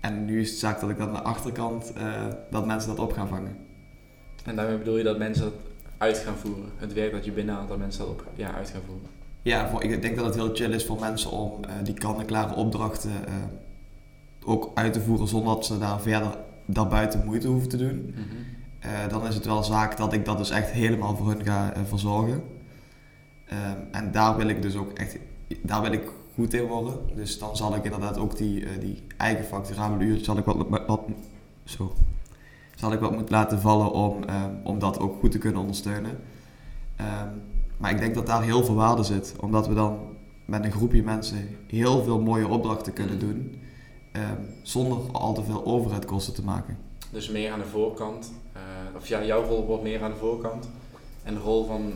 En 0.00 0.24
nu 0.24 0.40
is 0.40 0.50
het 0.50 0.58
zaak 0.58 0.80
dat 0.80 0.90
ik 0.90 0.98
dat 0.98 1.08
aan 1.08 1.14
de 1.14 1.22
achterkant, 1.22 1.92
uh, 1.96 2.26
dat 2.50 2.66
mensen 2.66 2.88
dat 2.88 2.98
op 2.98 3.12
gaan 3.12 3.28
vangen. 3.28 3.56
En 4.44 4.56
daarmee 4.56 4.78
bedoel 4.78 4.96
je 4.96 5.04
dat 5.04 5.18
mensen 5.18 5.44
dat 5.44 5.54
uit 5.98 6.18
gaan 6.18 6.36
voeren? 6.36 6.70
Het 6.76 6.92
werk 6.92 7.12
dat 7.12 7.24
je 7.24 7.32
binnenhaalt, 7.32 7.68
dat 7.68 7.78
mensen 7.78 8.00
dat 8.00 8.10
op, 8.10 8.24
ja, 8.34 8.54
uit 8.54 8.70
gaan 8.70 8.80
voeren? 8.86 9.08
Ja, 9.42 9.68
voor, 9.68 9.82
ik 9.82 10.02
denk 10.02 10.16
dat 10.16 10.24
het 10.24 10.34
heel 10.34 10.54
chill 10.54 10.72
is 10.72 10.86
voor 10.86 11.00
mensen 11.00 11.30
om 11.30 11.52
uh, 11.64 11.70
die 11.82 11.94
kan-en-klare 11.94 12.54
opdrachten 12.54 13.10
uh, 13.10 13.34
ook 14.44 14.70
uit 14.74 14.92
te 14.92 15.00
voeren 15.00 15.28
zonder 15.28 15.54
dat 15.54 15.66
ze 15.66 15.78
daar 15.78 16.00
verder 16.00 16.36
daarbuiten 16.64 17.24
moeite 17.24 17.46
hoeven 17.46 17.68
te 17.68 17.76
doen. 17.76 17.96
Mm 17.96 18.14
-hmm. 18.14 19.08
dan 19.08 19.26
is 19.26 19.34
het 19.34 19.44
wel 19.44 19.62
zaak 19.62 19.96
dat 19.96 20.12
ik 20.12 20.24
dat 20.24 20.38
dus 20.38 20.50
echt 20.50 20.70
helemaal 20.70 21.16
voor 21.16 21.28
hun 21.28 21.44
ga 21.44 21.72
verzorgen. 21.88 22.42
en 23.90 24.12
daar 24.12 24.36
wil 24.36 24.48
ik 24.48 24.62
dus 24.62 24.76
ook 24.76 24.92
echt, 24.92 25.18
daar 25.62 25.82
wil 25.82 25.92
ik 25.92 26.10
goed 26.34 26.54
in 26.54 26.66
worden. 26.66 26.94
Dus 27.14 27.38
dan 27.38 27.56
zal 27.56 27.74
ik 27.74 27.84
inderdaad 27.84 28.18
ook 28.18 28.36
die, 28.36 28.60
uh, 28.60 28.68
die 28.80 29.02
eigen 29.16 29.44
facturabele 29.44 30.04
uurtjes 30.04 30.26
zal 30.26 30.36
ik 30.36 30.44
wat, 30.44 30.56
wat, 30.86 31.00
zo, 31.64 31.92
zal 32.74 32.92
ik 32.92 33.00
wat 33.00 33.12
moeten 33.12 33.34
laten 33.34 33.60
vallen 33.60 33.92
om, 33.92 34.22
um, 34.22 34.60
om 34.64 34.78
dat 34.78 34.98
ook 34.98 35.18
goed 35.20 35.30
te 35.30 35.38
kunnen 35.38 35.60
ondersteunen. 35.60 36.10
Um, 37.00 37.42
maar 37.76 37.90
ik 37.90 37.98
denk 37.98 38.14
dat 38.14 38.26
daar 38.26 38.42
heel 38.42 38.64
veel 38.64 38.74
waarde 38.74 39.02
zit, 39.02 39.34
omdat 39.40 39.68
we 39.68 39.74
dan 39.74 39.98
met 40.44 40.64
een 40.64 40.72
groepje 40.72 41.02
mensen 41.02 41.56
heel 41.66 42.02
veel 42.02 42.20
mooie 42.20 42.48
opdrachten 42.48 42.92
kunnen 42.92 43.18
doen, 43.18 43.62
um, 44.12 44.54
zonder 44.62 44.98
al 45.12 45.34
te 45.34 45.42
veel 45.42 45.64
overheidkosten 45.64 46.34
te 46.34 46.44
maken. 46.44 46.76
Dus 47.10 47.30
meer 47.30 47.52
aan 47.52 47.58
de 47.58 47.66
voorkant, 47.66 48.32
uh, 48.56 48.60
of 48.96 49.06
ja, 49.06 49.24
jouw 49.24 49.44
rol 49.44 49.66
wordt 49.66 49.82
meer 49.82 50.02
aan 50.02 50.10
de 50.10 50.16
voorkant. 50.16 50.68
En 51.22 51.34
de 51.34 51.40
rol 51.40 51.66
van 51.66 51.92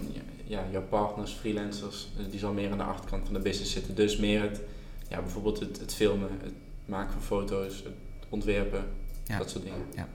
ja, 0.54 0.64
jouw 0.70 0.82
partners, 0.82 1.32
freelancers, 1.32 2.08
die 2.30 2.38
zal 2.38 2.52
meer 2.52 2.70
aan 2.70 2.78
de 2.78 2.84
achterkant 2.84 3.24
van 3.24 3.34
de 3.34 3.40
business 3.40 3.72
zitten. 3.72 3.94
Dus 3.94 4.16
meer 4.16 4.42
het, 4.42 4.60
ja, 5.08 5.20
bijvoorbeeld 5.20 5.60
het, 5.60 5.80
het 5.80 5.94
filmen, 5.94 6.28
het 6.42 6.52
maken 6.84 7.12
van 7.12 7.22
foto's, 7.22 7.76
het 7.84 7.94
ontwerpen, 8.28 8.84
ja. 9.24 9.38
dat 9.38 9.50
soort 9.50 9.64
dingen. 9.64 9.86
Ja. 9.94 10.08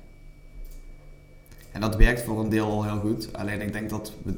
En 1.71 1.81
dat 1.81 1.95
werkt 1.95 2.21
voor 2.21 2.39
een 2.39 2.49
deel 2.49 2.65
al 2.65 2.83
heel 2.83 2.99
goed. 2.99 3.33
Alleen 3.33 3.61
ik 3.61 3.73
denk 3.73 3.89
dat 3.89 4.13
we, 4.23 4.33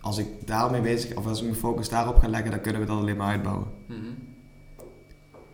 als 0.00 0.18
ik 0.18 0.26
daarmee 0.46 0.80
bezig, 0.80 1.16
of 1.16 1.26
als 1.26 1.38
ik 1.38 1.44
mijn 1.44 1.56
focus 1.56 1.88
daarop 1.88 2.18
ga 2.18 2.28
leggen, 2.28 2.50
dan 2.50 2.60
kunnen 2.60 2.80
we 2.80 2.86
dat 2.86 2.98
alleen 2.98 3.16
maar 3.16 3.30
uitbouwen. 3.30 3.68
Mm 3.86 3.96
-hmm. 3.96 4.32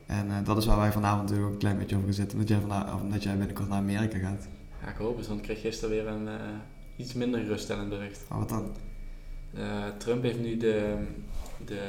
En 0.06 0.26
uh, 0.26 0.36
dat 0.44 0.56
is 0.56 0.66
waar 0.66 0.78
wij 0.78 0.92
vanavond 0.92 1.20
natuurlijk 1.20 1.46
ook 1.46 1.52
een 1.52 1.58
klein 1.58 1.78
beetje 1.78 1.96
over 1.96 2.14
zitten, 2.14 2.32
omdat 2.32 2.48
jij, 2.48 2.60
vanavond, 2.60 3.02
omdat 3.02 3.22
jij 3.22 3.36
binnenkort 3.36 3.68
naar 3.68 3.78
Amerika 3.78 4.18
gaat. 4.18 4.48
Ja, 4.82 4.88
ik 4.88 4.96
hoop 4.96 5.16
het, 5.16 5.26
want 5.26 5.38
ik 5.38 5.44
kreeg 5.44 5.60
gisteren 5.60 5.90
weer 5.90 6.06
een 6.06 6.26
uh, 6.26 6.34
iets 6.96 7.12
minder 7.12 7.40
geruststellend 7.40 7.88
bericht. 7.88 8.24
Maar 8.28 8.38
wat 8.38 8.48
dan? 8.48 8.72
Uh, 9.58 9.84
Trump 9.96 10.22
heeft 10.22 10.38
nu 10.38 10.56
de, 10.56 10.94
de, 11.64 11.80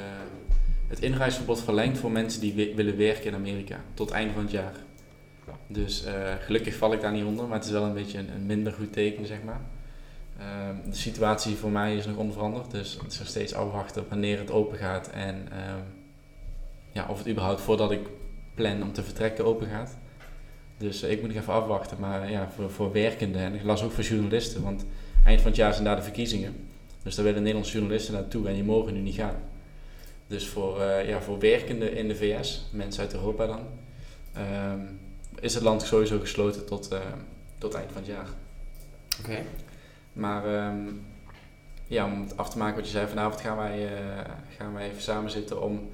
het 0.87 0.99
inreisverbod 0.99 1.61
verlengd 1.61 1.97
voor 1.97 2.11
mensen 2.11 2.41
die 2.41 2.73
willen 2.75 2.97
werken 2.97 3.25
in 3.25 3.35
Amerika 3.35 3.79
tot 3.93 4.07
het 4.07 4.17
einde 4.17 4.33
van 4.33 4.41
het 4.41 4.51
jaar. 4.51 4.73
Dus 5.67 6.05
uh, 6.05 6.33
gelukkig 6.39 6.75
val 6.75 6.93
ik 6.93 7.01
daar 7.01 7.11
niet 7.11 7.25
onder, 7.25 7.47
maar 7.47 7.57
het 7.57 7.65
is 7.65 7.71
wel 7.71 7.83
een 7.83 7.93
beetje 7.93 8.17
een, 8.17 8.31
een 8.31 8.45
minder 8.45 8.73
goed 8.73 8.93
teken, 8.93 9.25
zeg 9.25 9.37
maar. 9.45 9.61
Uh, 10.39 10.45
de 10.89 10.95
situatie 10.95 11.55
voor 11.55 11.69
mij 11.69 11.95
is 11.95 12.05
nog 12.05 12.17
onveranderd, 12.17 12.71
dus 12.71 12.97
het 13.03 13.11
is 13.11 13.19
nog 13.19 13.27
steeds 13.27 13.53
afwachten 13.53 14.05
wanneer 14.09 14.39
het 14.39 14.51
open 14.51 14.77
gaat 14.77 15.09
en 15.09 15.47
ja, 16.91 17.05
of 17.09 17.17
het 17.17 17.27
überhaupt 17.27 17.61
voordat 17.61 17.91
ik 17.91 18.01
plan 18.53 18.83
om 18.83 18.93
te 18.93 19.03
vertrekken 19.03 19.45
open 19.45 19.67
gaat. 19.67 19.97
Dus 20.77 21.03
ik 21.03 21.21
moet 21.21 21.33
nog 21.33 21.41
even 21.41 21.53
afwachten, 21.53 21.99
maar 21.99 22.31
ja, 22.31 22.49
voor, 22.55 22.71
voor 22.71 22.91
werkenden 22.91 23.41
en 23.41 23.55
ik 23.55 23.63
las 23.63 23.83
ook 23.83 23.91
voor 23.91 24.03
journalisten, 24.03 24.63
want 24.63 24.85
eind 25.25 25.41
van 25.41 25.49
het 25.49 25.59
jaar 25.59 25.73
zijn 25.73 25.85
daar 25.85 25.95
de 25.95 26.01
verkiezingen. 26.01 26.70
Dus 27.03 27.15
daar 27.15 27.25
willen 27.25 27.41
Nederlandse 27.41 27.73
journalisten 27.73 28.13
naartoe 28.13 28.47
en 28.47 28.53
die 28.53 28.63
mogen 28.63 28.93
nu 28.93 28.99
niet 28.99 29.15
gaan. 29.15 29.35
Dus 30.27 30.47
voor, 30.47 30.79
uh, 30.79 31.07
ja, 31.07 31.21
voor 31.21 31.39
werkenden 31.39 31.93
in 31.93 32.07
de 32.07 32.15
VS, 32.15 32.69
mensen 32.71 33.03
uit 33.03 33.13
Europa 33.13 33.45
dan, 33.45 33.59
uh, 34.37 34.73
is 35.39 35.53
het 35.53 35.63
land 35.63 35.81
sowieso 35.81 36.19
gesloten 36.19 36.65
tot, 36.65 36.91
uh, 36.93 36.99
tot 37.57 37.73
eind 37.73 37.91
van 37.91 38.01
het 38.01 38.11
jaar. 38.11 38.27
Oké. 39.19 39.29
Okay. 39.29 39.43
Maar 40.13 40.67
um, 40.67 41.05
ja, 41.87 42.05
om 42.05 42.21
het 42.21 42.37
af 42.37 42.49
te 42.49 42.57
maken 42.57 42.75
wat 42.75 42.85
je 42.85 42.91
zei, 42.91 43.07
vanavond 43.07 43.41
gaan 43.41 43.57
wij, 43.57 43.83
uh, 43.83 44.19
gaan 44.57 44.73
wij 44.73 44.89
even 44.89 45.01
samen 45.01 45.31
zitten 45.31 45.61
om 45.61 45.89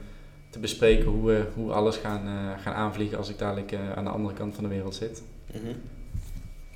te 0.50 0.60
bespreken 0.60 1.06
hoe 1.06 1.26
we 1.26 1.46
hoe 1.54 1.72
alles 1.72 1.98
gaan, 1.98 2.58
gaan 2.60 2.74
aanvliegen 2.74 3.18
als 3.18 3.30
ik 3.30 3.38
dadelijk 3.38 3.76
aan 3.96 4.04
de 4.04 4.10
andere 4.10 4.34
kant 4.34 4.56
van 4.56 4.64
de 4.64 4.70
wereld 4.70 4.96
zit. 4.96 5.24
Mm 5.54 5.62
-hmm. 5.62 5.82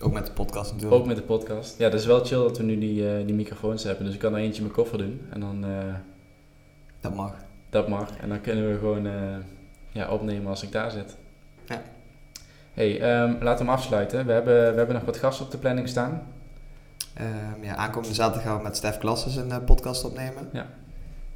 Ook 0.01 0.13
met 0.13 0.25
de 0.25 0.31
podcast 0.31 0.71
natuurlijk. 0.71 1.01
Ook 1.01 1.07
met 1.07 1.15
de 1.15 1.21
podcast. 1.21 1.77
Ja, 1.77 1.89
dat 1.89 1.99
is 1.99 2.05
wel 2.05 2.25
chill 2.25 2.37
dat 2.37 2.57
we 2.57 2.63
nu 2.63 2.77
die, 2.77 3.03
uh, 3.03 3.25
die 3.25 3.35
microfoons 3.35 3.83
hebben. 3.83 4.05
Dus 4.05 4.13
ik 4.13 4.19
kan 4.19 4.33
er 4.33 4.39
eentje 4.39 4.55
in 4.55 4.61
mijn 4.61 4.75
koffer 4.75 4.97
doen. 4.97 5.21
En 5.29 5.39
dan... 5.39 5.65
Uh, 5.65 5.93
dat 6.99 7.15
mag. 7.15 7.35
Dat 7.69 7.87
mag. 7.87 8.17
En 8.17 8.29
dan 8.29 8.41
kunnen 8.41 8.71
we 8.71 8.77
gewoon 8.77 9.05
uh, 9.05 9.13
ja, 9.91 10.09
opnemen 10.09 10.47
als 10.47 10.63
ik 10.63 10.71
daar 10.71 10.91
zit. 10.91 11.17
Ja. 11.65 11.81
hey, 12.73 13.21
um, 13.21 13.31
laten 13.31 13.65
we 13.65 13.71
hem 13.71 13.79
afsluiten. 13.79 14.25
We 14.25 14.31
hebben, 14.31 14.71
we 14.71 14.77
hebben 14.77 14.95
nog 14.95 15.05
wat 15.05 15.17
gasten 15.17 15.45
op 15.45 15.51
de 15.51 15.57
planning 15.57 15.87
staan. 15.89 16.27
Um, 17.21 17.63
ja, 17.63 17.75
aankomende 17.75 18.15
zaterdag 18.15 18.43
gaan 18.43 18.57
we 18.57 18.63
met 18.63 18.75
Stef 18.75 18.97
Klasses 18.97 19.35
een 19.35 19.63
podcast 19.63 20.03
opnemen. 20.03 20.49
Ja. 20.51 20.67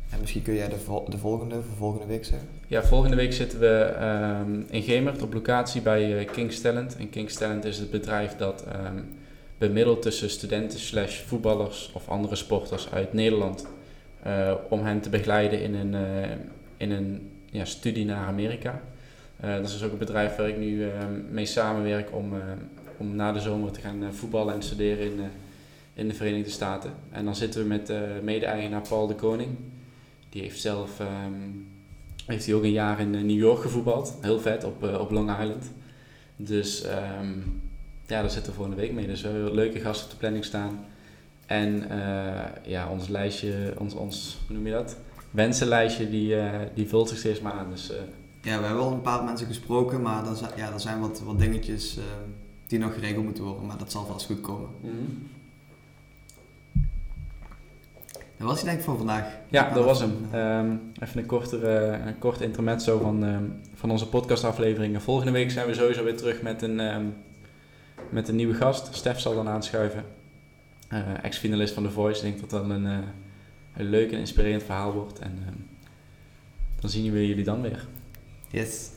En 0.10 0.20
misschien 0.20 0.42
kun 0.42 0.54
jij 0.54 0.70
de, 0.70 1.04
de 1.08 1.18
volgende, 1.18 1.56
voor 1.56 1.76
volgende 1.78 2.06
week 2.06 2.26
zeggen? 2.26 2.48
Ja, 2.68 2.84
volgende 2.84 3.16
week 3.16 3.34
zitten 3.34 3.60
we 3.60 3.96
um, 4.42 4.66
in 4.70 4.82
Gemert 4.82 5.22
op 5.22 5.34
locatie 5.34 5.82
bij 5.82 6.20
uh, 6.20 6.32
King's 6.32 6.62
Talent. 6.62 6.98
En 6.98 7.10
King's 7.10 7.40
is 7.64 7.78
het 7.78 7.92
bedrijf 7.92 8.36
dat 8.36 8.66
um, 8.86 9.06
bemiddelt 9.58 10.02
tussen 10.02 10.30
studenten 10.30 10.80
slash 10.80 11.22
voetballers 11.22 11.92
of 11.94 12.10
andere 12.10 12.36
sporters 12.36 12.92
uit 12.92 13.14
Nederland. 13.14 13.68
Uh, 14.28 14.54
om 14.70 14.84
hen 14.84 15.02
te 15.02 15.10
begeleiden 15.10 15.62
in 15.62 15.76
een, 15.76 15.94
uh, 15.94 16.32
in 16.78 16.92
een 16.92 17.30
ja, 17.52 17.66
studie 17.66 18.06
naar 18.06 18.28
Amerika. 18.28 18.82
dat 19.42 19.70
is 19.70 19.84
ook 19.84 19.92
een 19.92 19.98
bedrijf 19.98 20.36
waar 20.36 20.48
ik 20.48 20.58
nu 20.58 20.84
um, 20.84 21.26
mee 21.32 21.46
samenwerk 21.46 22.16
om, 22.16 22.34
om 22.98 23.16
na 23.16 23.32
de 23.32 23.40
zomer 23.40 23.72
te 23.72 23.80
gaan 23.80 24.14
voetballen 24.14 24.54
en 24.54 24.64
studeren 24.64 25.06
in, 25.06 25.20
in 25.94 26.08
de 26.08 26.14
Verenigde 26.14 26.50
Staten. 26.50 26.92
En 27.12 27.26
dan 27.26 27.36
zitten 27.36 27.62
we 27.62 27.68
met 27.68 27.92
mede-eigenaar 28.24 28.82
Paul 28.88 29.08
de 29.08 29.16
Koning. 29.16 29.58
Die 30.36 30.44
heeft 30.44 30.62
zelf 30.62 31.00
um, 31.00 31.68
heeft 32.26 32.46
hij 32.46 32.56
ook 32.56 32.64
een 32.64 32.72
jaar 32.72 33.00
in 33.00 33.12
New 33.12 33.30
York 33.30 33.62
gevoetbald. 33.62 34.18
Heel 34.22 34.40
vet, 34.40 34.64
op, 34.64 34.84
op 34.84 35.12
Long 35.12 35.40
Island. 35.40 35.72
Dus 36.36 36.84
ehm, 36.84 37.38
ja, 38.08 38.22
daar 38.22 38.30
zitten 38.30 38.52
we 38.52 38.58
volgende 38.58 38.82
week 38.82 38.94
mee. 38.94 39.08
Dus 39.08 39.22
we 39.22 39.28
hebben 39.28 39.54
leuke 39.54 39.80
gasten 39.80 40.06
op 40.06 40.12
de 40.12 40.18
planning 40.18 40.46
staan. 40.46 40.86
En 41.46 41.88
ja, 42.64 42.90
ons 42.90 43.08
lijstje, 43.08 43.74
ons, 43.78 43.94
ons, 43.94 44.38
hoe 44.48 44.56
noem 44.56 44.66
je 44.66 44.74
dat? 44.74 44.98
Wensenlijstje, 45.32 46.10
die, 46.10 46.36
die 46.74 46.88
vult 46.88 47.10
zich 47.10 47.18
steeds 47.18 47.42
maar 47.42 47.54
aan. 47.54 47.70
Dus 47.70 47.92
ja, 48.42 48.60
we 48.60 48.66
hebben 48.66 48.84
al 48.84 48.92
een 48.92 49.02
paar 49.02 49.24
mensen 49.24 49.48
gesproken, 49.48 50.02
maar 50.02 50.28
er 50.28 50.36
zijn, 50.36 50.52
ja, 50.56 50.74
er 50.74 50.80
zijn 50.80 51.00
wat, 51.00 51.22
wat 51.22 51.40
dingetjes 51.40 51.98
uh, 51.98 52.04
die 52.68 52.80
nog 52.80 52.94
geregeld 52.94 53.24
moeten 53.24 53.44
worden, 53.44 53.66
maar 53.66 53.78
dat 53.78 53.92
zal 53.92 54.06
vast 54.06 54.26
goed 54.26 54.42
komen. 54.42 54.70
Mm 54.82 55.34
Dat 58.38 58.48
was 58.48 58.56
hij 58.56 58.66
denk 58.66 58.78
ik 58.80 58.86
voor 58.86 58.98
vandaag. 58.98 59.38
Ja, 59.50 59.74
dat 59.74 59.86
was 59.86 60.00
hem. 60.00 60.12
Um, 60.34 60.92
even 61.00 61.20
een, 61.20 61.26
kortere, 61.26 62.00
een 62.06 62.20
kort 62.20 62.42
intermezzo 62.42 63.00
van, 63.00 63.24
um, 63.24 63.62
van 63.74 63.92
onze 63.92 64.10
podcastafleveringen. 64.10 65.02
Volgende 65.02 65.32
week 65.32 65.52
zijn 65.52 65.68
we 65.68 65.74
sowieso 65.74 66.04
weer 66.04 66.18
terug 66.18 66.42
met 66.42 66.62
een, 66.62 66.80
um, 66.80 67.16
met 68.10 68.28
een 68.28 68.36
nieuwe 68.36 68.54
gast. 68.54 68.96
Stef 68.96 69.20
zal 69.20 69.36
dan 69.36 69.48
aanschuiven. 69.48 70.06
Uh, 70.94 71.00
Ex-finalist 71.22 71.74
van 71.74 71.84
The 71.84 71.92
Voice. 71.92 72.18
Ik 72.18 72.24
denk 72.24 72.40
dat 72.40 72.50
dat 72.50 72.70
een, 72.70 72.86
uh, 72.86 72.98
een 73.76 73.90
leuk 73.90 74.12
en 74.12 74.20
inspirerend 74.20 74.64
verhaal 74.64 74.94
wordt. 74.94 75.20
En 75.20 75.40
dan 76.80 76.90
zien 76.90 77.12
we 77.12 77.28
jullie 77.28 77.44
dan 77.44 77.62
weer. 77.62 77.88
Yes. 78.50 78.90